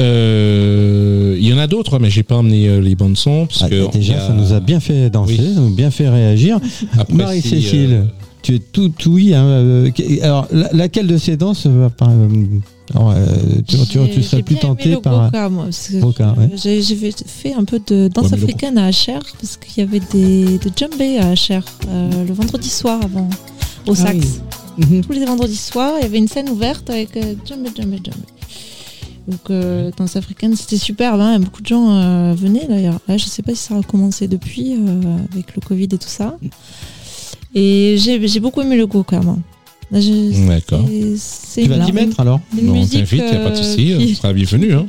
[0.00, 3.62] Euh, Il y en a d'autres, mais j'ai pas emmené euh, les bandes sons parce
[3.64, 5.54] Ah, que déjà, a- ça nous a bien fait danser, Oui.
[5.54, 6.58] ça nous a bien fait réagir.
[6.98, 8.02] Après, Marie-Cécile, si, euh,
[8.42, 9.34] tu es tout oui.
[9.34, 9.90] hein, euh,
[10.22, 13.26] alors, la- laquelle de ces danses va par- alors, euh,
[13.66, 15.30] tu, tu- serais plus tenté par.
[15.32, 16.48] Ouais.
[16.56, 16.94] j'ai
[17.26, 20.70] fait, un peu de danse Ouais, africaine à HR parce qu'il y avait des de
[20.76, 23.28] djembé à HR euh, le vendredi soir avant
[23.86, 24.18] au Ah sax.
[24.78, 24.84] oui.
[24.86, 25.04] Mhm.
[25.04, 28.26] Tous les vendredis soirs, il y avait une scène ouverte avec euh, djembé, djembé, djembé.
[29.28, 31.20] Donc euh, danse africaine, c'était superbe.
[31.20, 32.98] Hein, beaucoup de gens euh, venaient d'ailleurs.
[33.08, 35.02] Là, je sais pas si ça a recommencé depuis euh,
[35.32, 36.36] avec le Covid et tout ça.
[37.54, 38.86] Et j'ai beaucoup aimé le
[39.22, 39.38] moi.
[39.92, 40.84] Là, je- D'accord.
[40.86, 43.62] Tu vas t'y mettre alors une Bon, on t'invite, il n'y a pas de euh,
[43.62, 44.72] souci, qui- tu seras bienvenu.
[44.72, 44.86] Hein.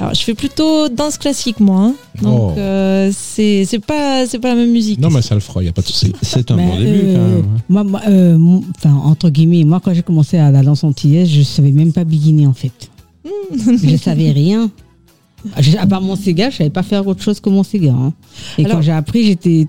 [0.00, 1.80] alors, je fais plutôt danse classique, moi.
[1.86, 1.94] hein.
[2.22, 2.58] Donc, Oh.
[2.58, 5.00] euh, c'est pas, la même musique.
[5.00, 6.12] Non, mais ça le fera, il n'y a pas de souci.
[6.22, 7.44] C'est un Mais, bon début quand euh, même.
[7.68, 11.28] Moi, moi, euh, mon- enfin, entre guillemets, moi, quand j'ai commencé à la danse antillaise,
[11.28, 12.70] je savais même pas biguiner en fait.
[13.82, 14.70] Je savais rien.
[15.60, 17.92] Je- À part mon Sega, je savais pas faire autre chose que mon Sega.
[17.92, 18.12] hein.
[18.58, 19.68] Et Alors- quand j'ai appris, j'étais,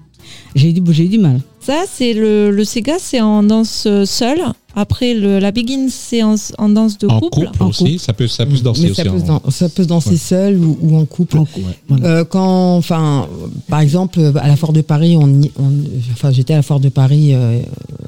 [0.56, 1.40] j'ai eu, du- j'ai eu du mal.
[1.60, 4.40] Ça, c'est le, le Sega, c'est en danse euh, seule.
[4.74, 7.46] Après, le, la Begin, c'est en, en danse de En couple.
[7.48, 8.00] couple En aussi, couple.
[8.00, 9.02] ça peut, ça peut se danser Mais aussi.
[9.04, 10.18] ça peut, se en- dan- ça peut se danser Ouais.
[10.18, 11.38] seul ou, ou en couple.
[11.40, 12.06] En couple, voilà.
[12.08, 13.28] Euh, quand, enfin,
[13.68, 15.84] par exemple, à la Foire de Paris, on, on-
[16.14, 17.60] enfin, j'étais à la Foire de Paris euh,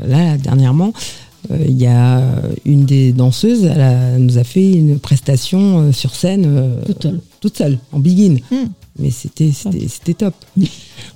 [0.07, 0.93] là dernièrement.
[1.51, 2.21] Euh, Il y a
[2.65, 6.81] une des danseuses, elle, a- elle nous a fait une prestation euh, sur scène euh,
[6.85, 7.19] Toute seule.
[7.41, 8.35] toute seule, en begin.
[8.51, 8.67] Hmm.
[8.99, 10.33] Mais c'était c'était c'était top.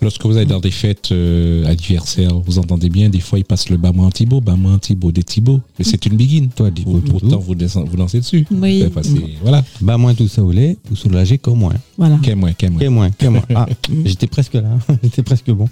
[0.01, 3.69] Lorsque vous allez dans des fêtes euh, anniversaires, vous entendez bien, des fois ils passent
[3.69, 5.59] le bas-moi Thibaut, bas-moi Thibaut, des Thibaut.
[5.77, 6.47] Mais c'est une begin.
[6.55, 8.45] Toi, Vous- Pourtant, vous, descend- vous lancez dessus.
[8.51, 8.85] Oui.
[9.41, 9.63] Voilà.
[9.97, 11.73] Moins tout ça au lait, vous soulagez qu'au moins.
[11.97, 12.17] Voilà.
[12.23, 12.79] Qu'est moins, qu'est moins.
[12.79, 13.43] Qu'est moins, qu'est moins.
[13.55, 13.67] Ah,
[14.05, 14.63] j'étais presque là,
[15.03, 15.67] j'étais presque bon.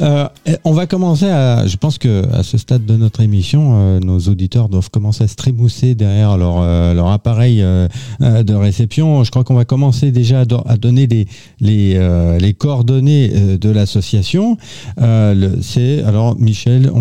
[0.00, 0.28] Euh,
[0.64, 4.18] on va commencer à, je pense que à ce stade de notre émission, euh, nos
[4.20, 9.24] auditeurs doivent commencer à se trémousser derrière leur euh, leur appareil de réception.
[9.24, 11.26] Je crois qu'on va commencer déjà à, do- à donner les
[11.60, 14.56] les euh, les coordonnées euh, de l'association.
[15.00, 16.98] Euh, c'est alors Michel, on,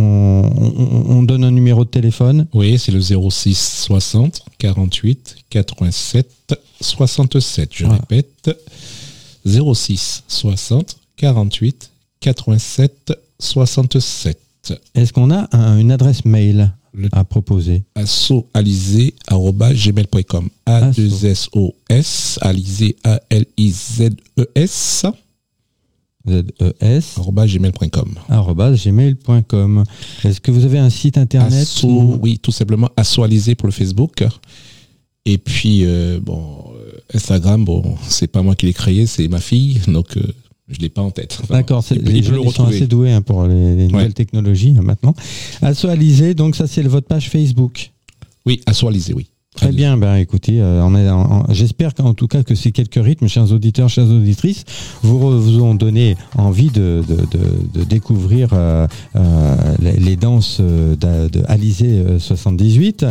[0.57, 2.47] on, on donne un numéro de téléphone.
[2.53, 6.29] Oui, c'est le 06 60 48 87
[6.81, 7.69] 67.
[7.73, 7.99] Je Voilà.
[8.09, 8.49] répète,
[9.45, 14.37] 06 60 48 87 67.
[14.95, 16.71] Est-ce qu'on a un- une adresse mail?
[16.93, 25.05] Le- à proposer assoalisé.gmail.com A-2-S-O-S, alisé A-L-I-Z-E-S,
[26.27, 27.15] ZES.
[27.47, 28.15] gmail.com.
[28.75, 29.83] gmail.com.
[30.23, 33.71] Est-ce que vous avez un site internet Asso, ou- oui, tout simplement Assoalisé pour le
[33.73, 34.23] Facebook.
[35.25, 39.39] Et puis, euh, bon, euh, Instagram, bon, c'est pas moi qui l'ai créé, c'est ma
[39.39, 40.23] fille, donc euh,
[40.71, 41.37] je l'ai pas en tête.
[41.43, 44.13] Enfin, D'accord, c'est- les jeunes sont assez doués hein, pour les, les nouvelles Ouais.
[44.13, 45.13] technologies hein, maintenant.
[45.61, 47.91] Actualisé, donc ça c'est votre page Facebook.
[48.45, 49.27] Oui, Assoalisé, oui.
[49.53, 49.75] Très Allez.
[49.75, 53.51] bien, ben écoutez, euh, on est j'espère qu'en tout cas que ces quelques rythmes, chers
[53.51, 54.63] auditeurs, chères auditrices,
[55.03, 61.27] vous, ont donné envie de, de, de- de découvrir euh, euh, les, les danses d'A-
[61.27, 63.05] de Alizé euh, 78.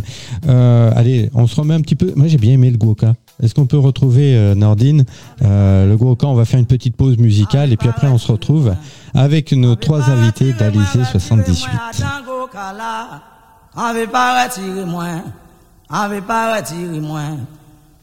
[0.48, 2.10] Euh, allez, on se remet un petit peu.
[2.16, 3.14] Moi, j'ai bien aimé le Guoka.
[3.42, 5.04] Est-ce qu'on peut retrouver euh, Nordine
[5.42, 8.30] euh, le Guoka On va faire une petite pause musicale et puis après on se
[8.30, 8.74] retrouve
[9.14, 11.68] avec nos trois invités d'Alizé 78.
[13.76, 15.22] Avait pas retiré moins,
[15.88, 17.36] avait pas retiré moins,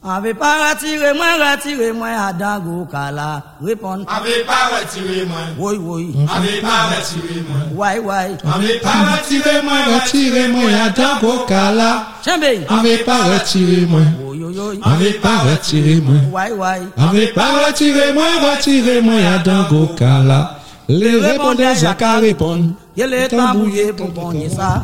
[0.04, 3.42] avait pas retiré moins, retiré moins à Dango Kala.
[3.62, 5.38] Répondre, Avez pas retiré moi.
[5.58, 7.86] oui, oui, Avez pas retiré moi.
[7.86, 8.36] ouais, ouais.
[8.54, 12.06] Avez pas retiré moi, retiré moi à Dango Kala.
[12.24, 14.00] Chambé, Avez pas retiré moi.
[14.24, 16.14] oui, oui, oui, Avez pas retiré moi.
[16.32, 16.80] ouais, ouais.
[16.96, 18.24] Avez pas retiré moi,
[18.54, 20.54] retiré moi à Dango Kala.
[20.88, 22.70] Les répondeurs à qu'à répondre.
[22.96, 24.80] Il est tambouillé pour pogner ça.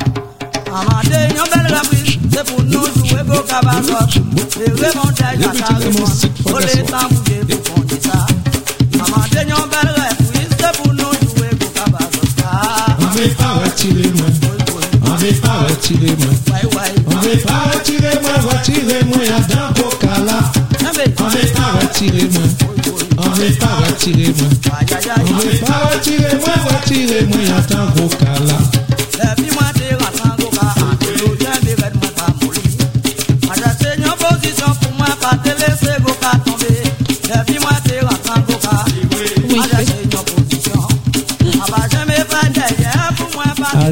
[0.69, 2.04] Amade, yon belle reprise,
[2.35, 4.21] c'est pour nous jouer go cabazot.
[4.59, 8.27] Les remontages à carrément, faut les tambouiller pour pogner ça.
[8.95, 12.27] Amade, yon belle reprise, c'est pour nous jouer go cabazot.
[13.13, 15.15] Avez pas retiré moi.
[15.15, 16.33] Avez pas retiré moi.
[16.49, 17.19] Ouais, ouais.
[17.19, 20.39] Avez pas retiré moi, retiré moi à Dango Kala.
[20.83, 23.27] Chambé, Avez pas retiré moi.
[23.33, 24.49] Avez pas retiré moi.
[24.81, 25.35] aïe, aïe, aïe.
[25.35, 28.74] Avez pas retiré moi, retiré moi à Dango Kala.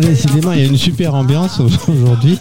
[0.03, 2.39] Décidément, il y a une super ambiance aujourd'hui.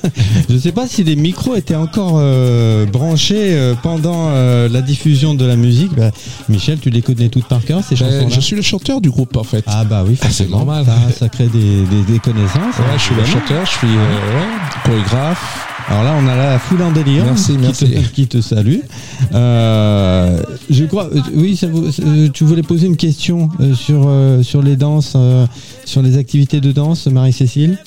[0.49, 4.81] Je ne sais pas si les micros étaient encore euh, branchés euh, pendant euh, la
[4.81, 5.93] diffusion de la musique.
[5.95, 6.11] Bah,
[6.49, 9.09] Michel, tu les connais toutes par cœur, ces Ben, chansons-là je suis le chanteur du
[9.09, 9.63] groupe en fait.
[9.67, 10.85] Ah bah oui, Ah, c'est normal.
[10.85, 12.77] Ça, ça crée des, des- des connaissances.
[12.79, 15.67] Ouais, je suis le chanteur, je suis ouais, chorégraphe.
[15.91, 17.85] Alors là, on a la foule en délire Merci, qui, merci.
[17.91, 18.77] Te, qui te salue.
[19.33, 24.09] Euh, je crois, euh, oui, ça vous- euh, tu voulais poser une question sur,
[24.41, 25.17] sur les danses,
[25.85, 27.77] sur les activités de danse, Marie-Cécile?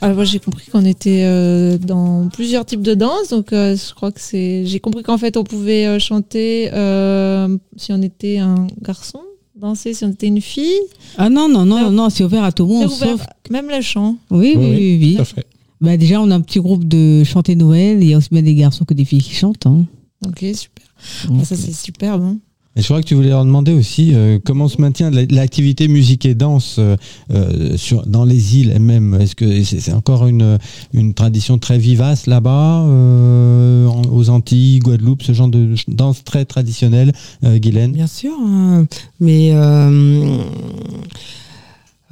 [0.00, 3.94] Alors moi j'ai compris qu'on était euh, dans plusieurs types de danse, donc euh, je
[3.94, 4.66] crois que c'est.
[4.66, 9.20] J'ai compris qu'en fait on pouvait euh, chanter euh, si on était un garçon,
[9.54, 10.80] danser si on était une fille.
[11.18, 11.90] Ah non, non, non, Ah.
[11.90, 13.26] non, c'est ouvert à tout le C'est monde, ouvert, sauf...
[13.52, 14.16] même le chant.
[14.32, 15.42] Oui, oui, Oui, oui, oui.
[15.82, 17.98] Bah, déjà, on a un petit groupe de chanter Noël.
[18.02, 19.66] Il y a aussi bien des garçons que des filles qui chantent.
[19.66, 19.84] hein.
[20.26, 20.84] Ok super.
[21.30, 22.38] Ah, ça c'est super bon.
[22.76, 25.88] Et je crois que tu voulais leur demander aussi euh, comment se maintient la- l'activité
[25.88, 26.96] musique et danse euh,
[27.30, 29.14] euh, sur, dans les îles elles-mêmes?
[29.20, 30.58] Est-ce que c'est encore une,
[30.94, 37.12] une tradition très vivace là-bas, euh, aux Antilles, Guadeloupe, ce genre de danse très traditionnelle,
[37.44, 37.92] euh, Guylaine?
[37.92, 38.86] Bien sûr, hein.
[39.20, 40.38] mais euh,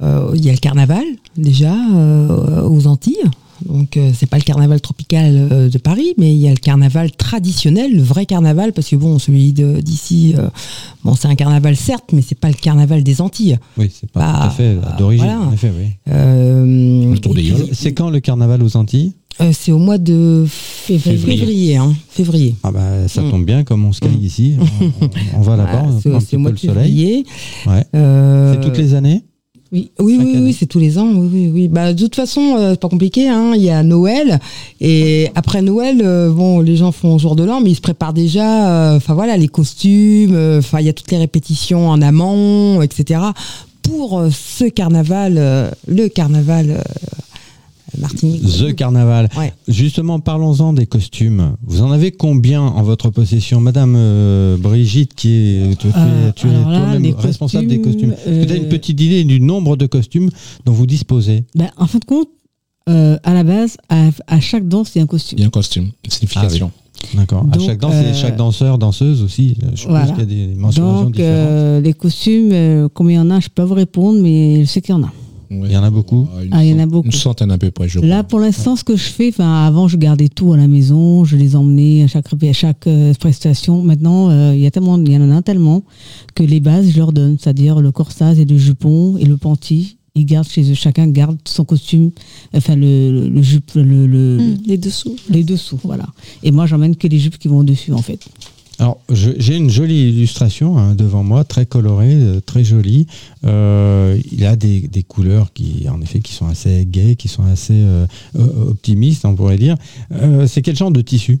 [0.01, 1.05] euh, il y a le carnaval
[1.37, 3.23] déjà euh, aux Antilles.
[3.65, 6.57] Donc euh, c'est pas le carnaval tropical euh, de Paris, mais il y a le
[6.57, 10.47] carnaval traditionnel, le vrai carnaval, parce que bon, celui d'ici, euh,
[11.03, 13.57] bon, c'est un carnaval certes, mais c'est pas le carnaval des Antilles.
[13.77, 15.25] Oui, c'est pas tout à fait d'origine.
[15.25, 15.49] voilà.
[16.05, 17.69] oui.
[17.73, 21.77] C'est quand le carnaval aux Antilles euh, C'est au mois de février, Février.
[21.77, 22.55] hein, février.
[22.63, 23.31] Ah bah ça Mm.
[23.31, 24.23] tombe bien, comme on se caille Mm.
[24.25, 27.23] ici, on, on- on va là-bas, Voilà, on prend un petit peu le soleil.
[27.67, 27.85] Ouais.
[27.95, 29.23] Euh, C'est toutes les années
[29.71, 31.07] Oui, oui, oui, c'est tous les ans.
[31.15, 31.67] Oui, oui, oui.
[31.69, 33.29] Bah, de toute façon, euh, c'est pas compliqué.
[33.29, 33.53] Hein.
[33.55, 34.39] Il y a Noël
[34.81, 38.11] et après Noël, euh, bon, les gens font jour de l'an, mais ils se préparent
[38.13, 38.91] déjà.
[38.91, 40.35] euh, Enfin voilà, les costumes.
[40.57, 43.21] Enfin, il y a toutes les répétitions en amont, etc.
[43.81, 46.83] Pour ce carnaval, le carnaval
[47.99, 48.43] Martinique.
[48.43, 49.29] The Carnaval.
[49.37, 49.53] Ouais.
[49.67, 51.55] Justement, parlons-en des costumes.
[51.65, 56.47] Vous en avez combien en votre possession Madame euh, Brigitte, qui est, tu, Euh, tu
[56.47, 59.75] es toi-même les responsable des costumes, que tu as euh, une petite idée du nombre
[59.77, 60.29] de costumes
[60.65, 62.29] dont vous disposez Ben, en fin de compte,
[62.89, 65.37] euh, à la base, à, à chaque danse, il y a un costume.
[65.37, 66.71] Il y a un costume, une signification.
[67.15, 67.45] D'accord.
[67.51, 69.57] À chaque danse, euh, et chaque danseur, danseuse aussi.
[69.75, 70.05] Je voilà.
[70.07, 71.35] qu'il y a des mensurations Donc, différentes.
[71.49, 74.61] euh, les costumes, euh, combien il y en a, je peux pas vous répondre, mais
[74.65, 75.11] je sais qu'il y en a.
[75.51, 75.67] Ouais.
[75.67, 77.05] Il y en a beaucoup Une Ah, il y en a cent- beaucoup.
[77.07, 78.23] Une centaine à peu près, je Là, crois.
[78.23, 81.55] pour l'instant, ce que je fais, avant, je gardais tout à la maison, je les
[81.55, 83.83] emmenais à chaque, à chaque euh, prestation.
[83.83, 85.83] Maintenant, euh, il y a tellement, il y en a tellement
[86.35, 89.97] que les bases, je leur donne, c'est-à-dire le corsage et le jupon et le panty.
[90.15, 92.11] Ils gardent chez eux, chacun garde son costume,
[92.53, 95.15] enfin le, le, le jupe, le, le- Hum, les dessous.
[95.29, 96.05] les dessous, voilà.
[96.43, 98.19] Et moi, j'emmène que les jupes qui vont dessus, en fait.
[98.79, 103.05] Alors, j'ai une jolie illustration hein, devant moi, très colorée, euh, très jolie.
[103.45, 107.43] Euh, il a des, des couleurs qui, en effet, qui sont assez gaies, qui sont
[107.43, 109.75] assez euh, optimistes, on pourrait dire.
[110.11, 111.39] Euh, c'est quel genre de tissu?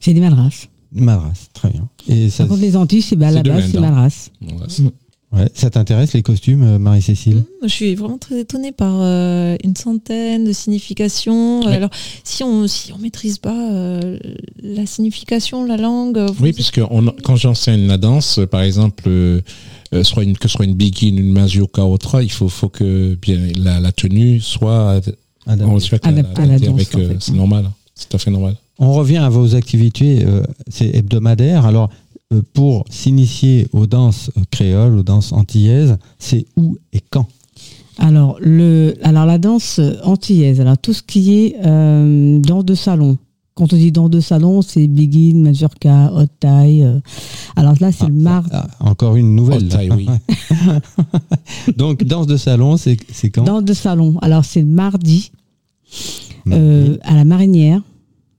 [0.00, 0.66] C'est des madras.
[0.92, 1.88] Madras, très bien.
[2.08, 4.30] Et ça, Par contre, les Antilles, c'est bah, à C'est la base, c'est madras.
[5.32, 9.56] Ouais, ça t'intéresse les costumes, euh, Marie-Cécile Hum, je suis vraiment très étonnée par euh,
[9.64, 11.60] une centaine de significations.
[11.60, 11.72] Oui.
[11.72, 11.90] Alors,
[12.24, 14.18] si on si on maîtrise pas euh,
[14.62, 19.40] la signification, la langue, Oui, puisque on, quand j'enseigne la danse, euh, par exemple, euh,
[19.94, 22.68] euh, soit une, que ce soit une bikini, une mazurka ou autre, il faut, faut
[22.68, 25.00] que bien la, la tenue soit
[25.46, 25.64] Adapté.
[25.74, 27.16] on soit Adapté à la adaptée danse, avec, en euh, fait.
[27.20, 28.56] c'est normal, c'est tout à fait normal.
[28.78, 31.66] On revient à vos activités, euh, c'est hebdomadaire.
[31.66, 31.94] Alors, euh,
[32.40, 37.26] pour s'initier aux danses euh, créoles, aux danses antillaises, c'est où et quand
[37.98, 42.74] Alors, le, alors la danse euh, antillaise, alors tout ce qui est euh, danse de
[42.74, 43.18] salon.
[43.54, 46.82] Quand on dit danse de salon, c'est begin, mazurka, hot tie.
[46.84, 47.00] euh.
[47.54, 48.44] alors là, c'est Ah, le mar.
[48.50, 49.66] ah, Encore une nouvelle.
[49.66, 50.06] Hot tie, oui.
[51.76, 54.16] Donc, danse de salon, c'est c'est quand Danse de salon.
[54.22, 55.30] Alors c'est le mardi
[56.46, 56.62] Mardi.
[56.64, 57.82] euh, à la marinière.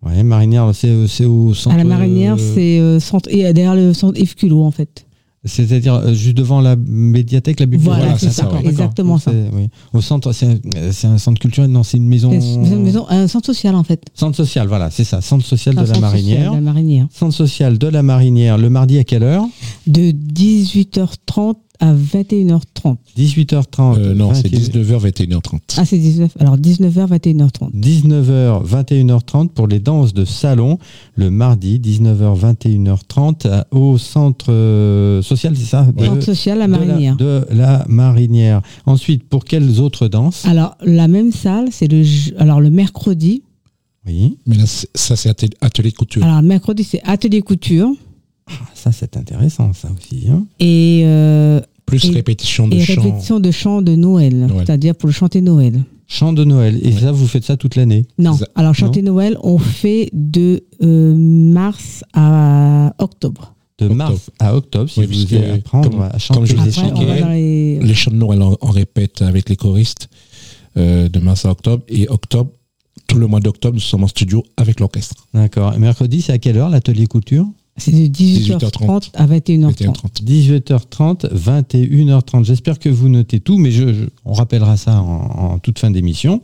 [0.05, 1.75] Ouais, Marinière, c'est c'est au centre.
[1.75, 5.05] à la marinière, euh, c'est euh, centre, et euh, derrière le centre Culot en fait.
[5.45, 7.99] C'est-à-dire euh, juste devant la médiathèque, la bibliothèque.
[7.99, 8.65] Voilà, Voilà, c'est ça, ça, ouais.
[8.65, 9.31] Exactement ça.
[9.53, 9.67] Oui.
[9.91, 10.55] Au centre, c'est un,
[10.91, 12.31] c'est un centre culturel, non, c'est une maison.
[12.31, 14.01] C'est une maison- un centre social en fait.
[14.13, 16.51] Centre social, voilà, c'est ça, centre social Un de la centre social Marinière.
[16.51, 17.07] de la marinière.
[17.13, 19.43] Centre social de la Marinière, le mardi à quelle heure?
[19.85, 22.95] De 18h30 à 21h30.
[23.17, 23.97] 18h30.
[23.97, 25.59] Euh, non, c'est 21 19h, 21h30.
[25.77, 26.31] Ah, c'est 19.
[26.39, 27.71] Alors 19h, 21h30.
[27.73, 30.77] 19h, 21h30 pour les danses de salon,
[31.15, 35.87] le mardi, 19h, 21h30 à- au centre euh, social, c'est ça?
[35.97, 37.15] Centre social, la de marinière.
[37.17, 38.61] De la, Marinière.
[38.85, 40.45] Ensuite, pour quelles autres danses?
[40.45, 43.43] Alors, la même salle, c'est le, j- alors, le mercredi.
[44.05, 46.23] Oui, Mais là, ça, c'est atelier, atelier couture.
[46.23, 47.89] Alors, le mercredi, c'est atelier couture.
[48.47, 50.27] Ah, ça c'est intéressant, ça aussi.
[50.29, 50.45] hein.
[50.59, 53.01] Et euh, Plus Et- répétition de Et chants.
[53.01, 54.51] répétition de chants de Noël, Noël.
[54.65, 55.83] c'est-à-dire pour le chanter Noël.
[56.07, 56.79] Chant de Noël.
[56.83, 58.05] Et ça, vous faites ça toute l'année?
[58.17, 63.53] Non, Ça- alors chanter Noël, on fait de euh, mars à octobre.
[63.79, 63.95] De Octobre.
[63.97, 66.89] mars à octobre, si Oui, vous voulez apprendre comme- à chanter comme je vous
[67.21, 67.79] dans les...
[67.79, 70.09] Les chants de Noël, on, on répète avec les choristes
[70.77, 71.83] euh, de mars à octobre.
[71.89, 72.51] Et octobre,
[73.07, 75.27] tout le mois d'octobre, nous sommes en studio avec l'orchestre.
[75.33, 75.73] D'accord.
[75.73, 77.45] Et mercredi, c'est à quelle heure l'atelier couture?
[77.75, 79.73] C'est de 18h30 à 21h30.
[79.75, 80.23] 21h30.
[80.23, 82.45] 18h30, 21h30.
[82.45, 85.89] J'espère que vous notez tout, mais je, je- on rappellera ça en, en toute fin
[85.89, 86.41] d'émission.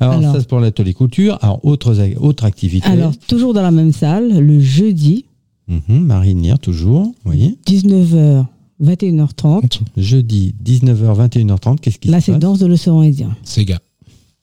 [0.00, 0.32] Alors, Alors.
[0.34, 1.38] ça, c'est pour l'atelier couture.
[1.42, 2.86] Alors, autres, autres activités.
[2.88, 5.26] Alors, toujours dans la même salle, le jeudi,
[5.68, 7.12] Mhm, marinière, toujours.
[7.26, 7.56] Oui.
[7.66, 8.46] 19h,
[8.82, 9.80] 21h30.
[9.96, 11.78] Jeudi, 19h, 21h30.
[11.78, 13.36] Qu'est-ce qui Là, se c'est passe danse de l'océan Indien.
[13.44, 13.78] Sega.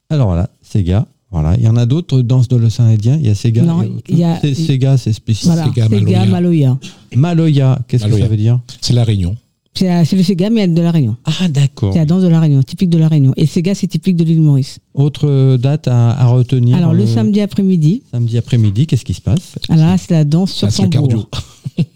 [0.09, 1.05] Alors voilà, Sega.
[1.31, 1.55] Voilà.
[1.57, 3.17] Il y en a d'autres danses de l'océan Indien.
[3.19, 3.61] Il y a Sega.
[3.63, 5.47] Non, il y a- C'est- Sega, c'est spécifique.
[5.51, 6.25] Voilà, Sega, Sega, Maloya.
[6.25, 6.77] Maloya.
[7.15, 9.35] Maloya, qu'est-ce que ça veut dire C'est la Réunion.
[9.73, 11.17] C'est c'est le Sega, mais de la Réunion.
[11.25, 11.93] Ah, d'accord.
[11.93, 13.33] C'est la danse de la Réunion, typique de la Réunion.
[13.37, 14.79] Et Sega, c'est typique de l'île Maurice.
[14.95, 19.21] Autre date à, à retenir Alors, le euh, samedi après-midi, samedi après-midi, qu'est-ce qui se
[19.21, 19.55] passe?
[19.69, 21.29] Alors là, c'est la danse sur Ah, tambour.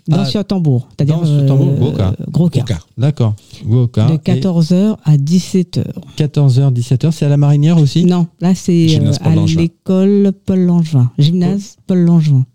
[0.07, 0.87] Danse Ah, sur tambour.
[0.95, 2.13] C'est-à-dire danse sur tambour, gros cas.
[2.29, 2.61] gros cas.
[2.61, 2.79] Coca.
[2.97, 3.35] D'accord.
[3.65, 4.05] Goka.
[4.07, 5.83] De 14h à 17h.
[6.17, 8.05] 14h, 17h, c'est à la marinière aussi?
[8.05, 11.11] Non, là, c'est euh, à l'école Paul Langevin.
[11.17, 12.45] Gymnase Paul Langevin.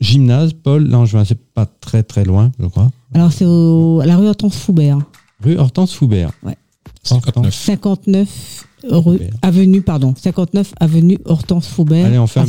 [0.00, 2.90] Gymnase, Paul Langevin, c'est pas très très loin, je crois.
[3.14, 4.98] Alors, c'est à la rue Hortense Foubert.
[5.42, 6.30] Rue Hortense Foubert.
[7.02, 7.54] 59.
[7.54, 8.67] 59
[9.42, 12.44] avenue, pardon, 59 avenue Hortense Foubert Allez, on fait à.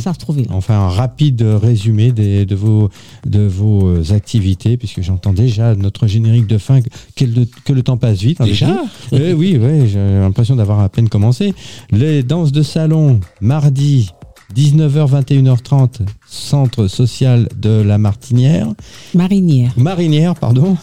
[0.50, 2.88] Enfin, un rapide résumé des- de, vos,
[3.26, 6.80] de vos euh, activités, puisque j'entends déjà notre générique de fin,
[7.16, 8.40] que, de- que le temps passe vite.
[8.40, 8.82] avec Déjà.
[9.12, 11.54] Eh Oui, oui, j'ai l'impression d'avoir à peine commencé.
[11.90, 14.10] Les danses de salon, mardi,
[14.54, 18.68] 19h, 21h30, centre social de la Martinière.
[19.14, 19.72] Marinière.
[19.76, 20.76] Marinière, pardon.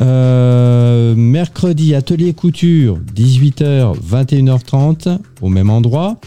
[0.00, 6.18] Euh, mercredi, atelier couture, 18h, 21h30, au même endroit,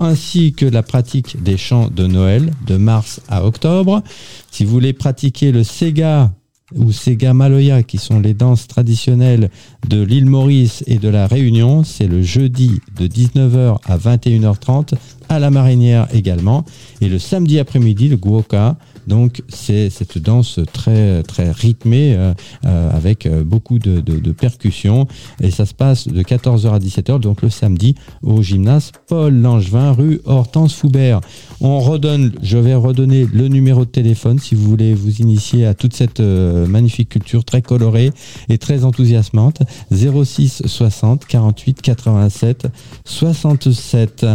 [0.00, 4.02] ainsi que la pratique des chants de Noël, de mars à octobre.
[4.50, 6.30] Si vous voulez pratiquer le Sega
[6.76, 9.50] ou Sega Maloya, qui sont les danses traditionnelles
[9.88, 14.94] de l'île Maurice et de la Réunion, c'est le jeudi de 19h à 21h30,
[15.28, 16.64] à la Marinière également.
[17.00, 18.76] Et le samedi après-midi, le Guoka,
[19.06, 22.32] donc c'est cette danse très très rythmée euh,
[22.64, 25.06] euh, avec euh, beaucoup de, de- de percussions
[25.40, 29.92] et ça se passe de 14h à 17h donc le samedi au gymnase Paul Langevin
[29.92, 31.20] rue Hortense Foubert.
[31.60, 35.74] On redonne, je vais redonner le numéro de téléphone si vous voulez vous initier à
[35.74, 38.10] toute cette euh, magnifique culture très colorée
[38.48, 42.66] et très enthousiasmante 06 60 48 87
[43.04, 44.26] 67.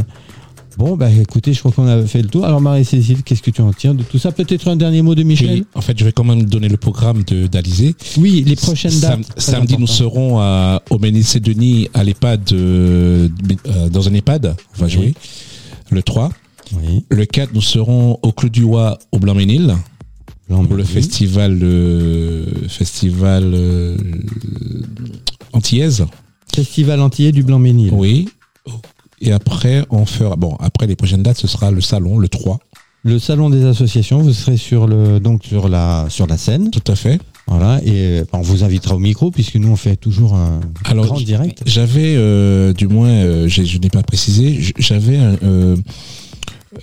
[0.78, 2.46] Bon, bah écoutez, je crois qu'on a fait le tour.
[2.46, 4.32] Alors Marie-Cécile, qu'est-ce que tu en tiens de tout ça?
[4.32, 5.50] Peut-être un dernier mot de Michel?
[5.50, 7.96] Oui, en fait, je vais quand même donner le programme de- d'Alizé.
[8.18, 9.22] Oui, les prochaines dates.
[9.38, 13.28] samedi, nous serons à, au Ménissé-Denis à l'EHPAD, euh,
[13.68, 14.56] euh, dans un EHPAD.
[14.76, 14.92] On va Oui.
[14.92, 15.14] jouer.
[15.90, 16.30] Le 3.
[16.74, 19.74] Oui, Le 4, nous serons au Clos du Roi au Blanc-Ménil
[20.48, 23.98] pour le festival, euh, festival euh,
[25.54, 26.06] antillaise.
[26.54, 27.90] Festival antillais du Blanc-Ménil.
[27.94, 28.30] Oui.
[29.22, 30.36] Et après, on fera.
[30.36, 32.60] Bon, après les prochaines dates, ce sera le salon, le 3.
[33.04, 36.92] Le salon des associations, vous serez sur le donc sur la sur la scène, Tout
[36.92, 37.20] à fait.
[37.48, 41.22] voilà, et on vous invitera au micro puisque nous on fait toujours un Alors, grand
[41.22, 41.62] direct.
[41.66, 45.78] J'avais, euh, du moins, euh, je n'ai pas précisé, j'avais euh,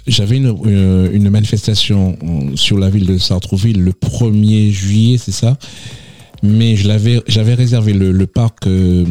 [0.07, 2.17] j'avais une, euh, une manifestation
[2.55, 5.59] sur la ville de Sartrouville le 1er juillet, c'est ça?
[6.43, 9.05] Mais je l'avais, j'avais réservé le, le parc, euh,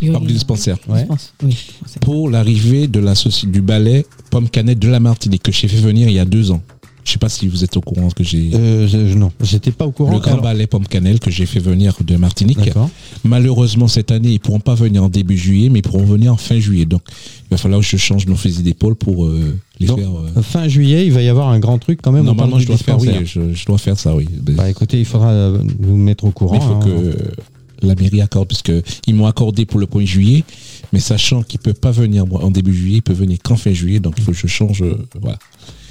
[0.00, 1.06] du dispensaire Ouais.
[1.42, 1.56] Oui.
[2.00, 6.08] pour l'arrivée de la du ballet Pomme Canette de la Martinique que j'ai fait venir
[6.08, 6.62] il y a deux ans.
[7.02, 9.70] Je sais pas si vous êtes au courant que j'ai Euh, je- je- non, j'étais
[9.72, 10.12] pas au courant.
[10.12, 12.58] le grand Alors, ballet Pomme Cannelle que j'ai fait venir de Martinique.
[13.24, 16.36] Malheureusement, cette année, ils pourront pas venir en début juillet, mais ils pourront venir en
[16.36, 16.84] fin juillet.
[16.84, 20.10] Donc, il va falloir que je change mon fusil d'épaule pour euh, les Donc, faire.
[20.10, 22.24] euh, Fin juillet, il va y avoir un grand truc quand même.
[22.24, 24.26] Normalement, je dois faire, oui, je, je dois faire ça, oui.
[24.42, 26.58] Bah écoutez, il faudra euh, nous mettre au courant.
[26.58, 27.12] mais il faut hein.
[27.12, 27.16] que
[27.86, 30.44] la mairie accorde, parce que ils m'ont accordé pour le 1er juillet,
[30.92, 33.72] mais sachant qu'ils peuvent pas venir moi, en début juillet, ils peuvent venir qu'en fin
[33.72, 34.82] juillet, donc il faut que je change.
[34.82, 35.38] euh, voilà.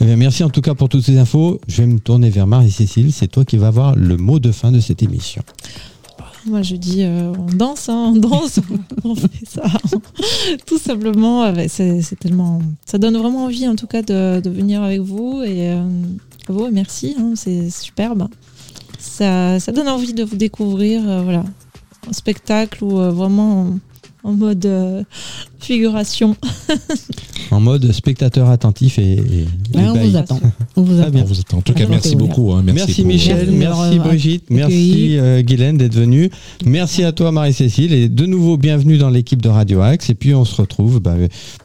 [0.02, 1.60] Eh bien, merci en tout cas pour toutes ces infos.
[1.68, 3.12] Je vais me tourner vers Marie-Cécile.
[3.12, 5.42] C'est toi qui vas avoir le mot de fin de cette émission.
[6.46, 8.62] Moi, je dis, euh, on danse, hein, on danse,
[9.04, 9.64] on fait ça.
[10.66, 12.62] Tout simplement, euh, c'est tellement.
[12.86, 15.42] Ça donne vraiment envie, en tout cas, de, de venir avec vous.
[15.44, 15.84] Et euh,
[16.48, 18.28] vous, merci, hein, c'est superbe.
[19.00, 21.44] Ça, ça donne envie de vous découvrir, euh, voilà,
[22.12, 23.78] spectacle où euh, vraiment
[24.24, 25.04] en mode euh,
[25.60, 26.36] figuration.
[27.52, 29.14] En mode spectateur attentif et.
[29.14, 29.46] et
[29.76, 30.40] Ouais, on vous attend.
[30.76, 31.10] On vous attend.
[31.10, 31.24] bien.
[31.24, 31.58] On vous attend.
[31.58, 32.52] En tout cas, merci beaucoup.
[32.54, 32.62] hein.
[32.64, 36.30] Merci, Michel, Merci euh, Brigitte, merci euh, Guylaine d'être venue.
[36.64, 40.12] Merci à toi Marie-Cécile et de nouveau bienvenue dans l'équipe de Radio Axe.
[40.12, 41.16] Et puis on se retrouve bah,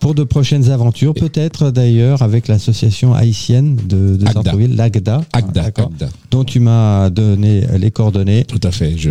[0.01, 4.25] pour de prochaines aventures, peut-être d'ailleurs avec l'association haïtienne de, de
[4.75, 5.71] l'AGDA, Agda,
[6.31, 8.45] dont tu m'as donné les coordonnées.
[8.45, 8.97] Tout à fait.
[8.97, 9.11] Je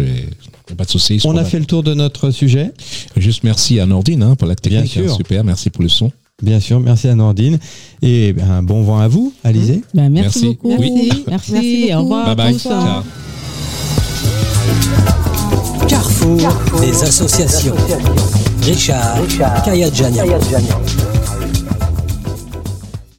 [0.76, 1.20] pas de soucis.
[1.26, 2.72] On a fait le tour de notre sujet.
[3.18, 4.84] Juste merci à Nordine hein, pour la technique.
[4.94, 5.12] Bien sûr.
[5.14, 5.44] hein, super.
[5.44, 6.12] Merci pour le son.
[6.42, 7.60] Bien sûr, merci à Nordine.
[8.02, 9.82] Et ben, bon vent à vous, Alizé.
[9.94, 10.46] Bah, merci, Merci.
[10.46, 10.76] beaucoup.
[10.78, 11.10] Oui.
[11.28, 11.52] Merci.
[11.54, 12.04] Merci Au beaucoup.
[12.04, 12.36] revoir.
[12.36, 12.60] Bye bye.
[12.60, 13.04] Ciao.
[15.88, 16.40] Carrefour
[16.82, 17.76] des associations.
[18.64, 19.18] Richard
[19.66, 20.26] Kayadjanian.